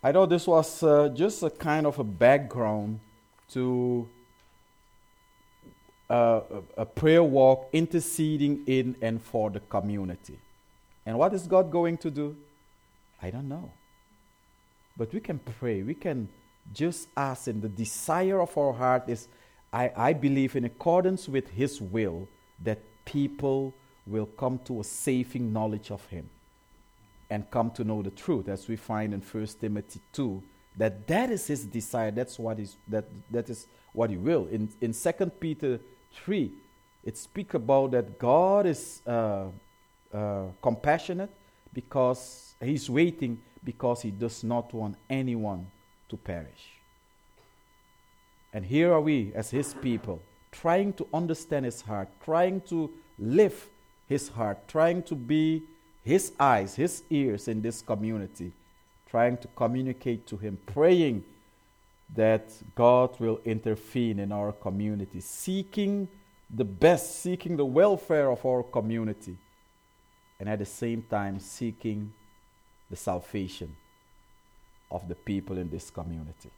I 0.02 0.12
thought 0.12 0.28
this 0.28 0.46
was 0.46 0.82
uh, 0.82 1.08
just 1.08 1.42
a 1.42 1.50
kind 1.50 1.86
of 1.86 1.98
a 1.98 2.04
background 2.04 3.00
to 3.52 4.06
uh, 6.10 6.40
a 6.76 6.84
prayer 6.84 7.22
walk 7.22 7.70
interceding 7.72 8.64
in 8.66 8.96
and 9.00 9.22
for 9.22 9.50
the 9.50 9.60
community. 9.60 10.38
And 11.06 11.18
what 11.18 11.32
is 11.32 11.46
God 11.46 11.70
going 11.70 11.96
to 11.98 12.10
do? 12.10 12.36
I 13.22 13.30
don't 13.30 13.48
know. 13.48 13.72
But 14.96 15.12
we 15.12 15.20
can 15.20 15.38
pray. 15.38 15.82
We 15.82 15.94
can 15.94 16.28
just 16.72 17.08
ask 17.16 17.48
Him. 17.48 17.60
The 17.60 17.68
desire 17.68 18.40
of 18.40 18.56
our 18.56 18.72
heart 18.72 19.04
is, 19.08 19.28
I, 19.72 19.92
I 19.96 20.12
believe, 20.12 20.56
in 20.56 20.64
accordance 20.64 21.28
with 21.28 21.50
His 21.50 21.80
will, 21.80 22.28
that 22.62 22.78
people 23.04 23.74
will 24.06 24.26
come 24.26 24.58
to 24.64 24.80
a 24.80 24.84
saving 24.84 25.52
knowledge 25.52 25.90
of 25.90 26.04
him 26.06 26.28
and 27.30 27.50
come 27.50 27.70
to 27.70 27.84
know 27.84 28.02
the 28.02 28.10
truth 28.10 28.48
as 28.48 28.68
we 28.68 28.76
find 28.76 29.14
in 29.14 29.20
1 29.20 29.46
timothy 29.60 30.00
2 30.12 30.42
that 30.76 31.06
that 31.06 31.30
is 31.30 31.46
his 31.46 31.64
desire 31.64 32.10
that's 32.10 32.38
what 32.38 32.58
is 32.58 32.76
that 32.88 33.04
that 33.30 33.48
is 33.48 33.66
what 33.92 34.10
he 34.10 34.16
will 34.16 34.46
in 34.48 34.68
in 34.80 34.92
2 34.92 35.12
peter 35.40 35.80
3 36.12 36.52
it 37.02 37.16
speaks 37.16 37.54
about 37.54 37.92
that 37.92 38.18
god 38.18 38.66
is 38.66 39.00
uh, 39.06 39.46
uh, 40.12 40.44
compassionate 40.60 41.30
because 41.72 42.54
he's 42.60 42.88
waiting 42.90 43.40
because 43.64 44.02
he 44.02 44.10
does 44.10 44.44
not 44.44 44.72
want 44.72 44.96
anyone 45.08 45.66
to 46.08 46.16
perish. 46.16 46.80
And 48.52 48.64
here 48.64 48.92
are 48.92 49.00
we 49.00 49.32
as 49.34 49.50
his 49.50 49.74
people 49.74 50.22
trying 50.52 50.92
to 50.92 51.06
understand 51.12 51.64
his 51.64 51.80
heart 51.80 52.08
trying 52.24 52.60
to 52.60 52.90
live 53.18 53.68
his 54.06 54.28
heart, 54.28 54.68
trying 54.68 55.02
to 55.02 55.14
be 55.14 55.62
his 56.02 56.32
eyes, 56.38 56.74
his 56.76 57.02
ears 57.10 57.48
in 57.48 57.62
this 57.62 57.80
community, 57.80 58.52
trying 59.08 59.36
to 59.38 59.48
communicate 59.56 60.26
to 60.26 60.36
him, 60.36 60.58
praying 60.66 61.24
that 62.14 62.52
God 62.74 63.18
will 63.18 63.40
intervene 63.44 64.18
in 64.18 64.30
our 64.30 64.52
community, 64.52 65.20
seeking 65.20 66.06
the 66.54 66.64
best, 66.64 67.20
seeking 67.20 67.56
the 67.56 67.64
welfare 67.64 68.30
of 68.30 68.44
our 68.44 68.62
community, 68.62 69.36
and 70.38 70.48
at 70.48 70.58
the 70.58 70.66
same 70.66 71.02
time 71.08 71.40
seeking 71.40 72.12
the 72.90 72.96
salvation 72.96 73.76
of 74.90 75.08
the 75.08 75.14
people 75.14 75.58
in 75.58 75.70
this 75.70 75.90
community. 75.90 76.50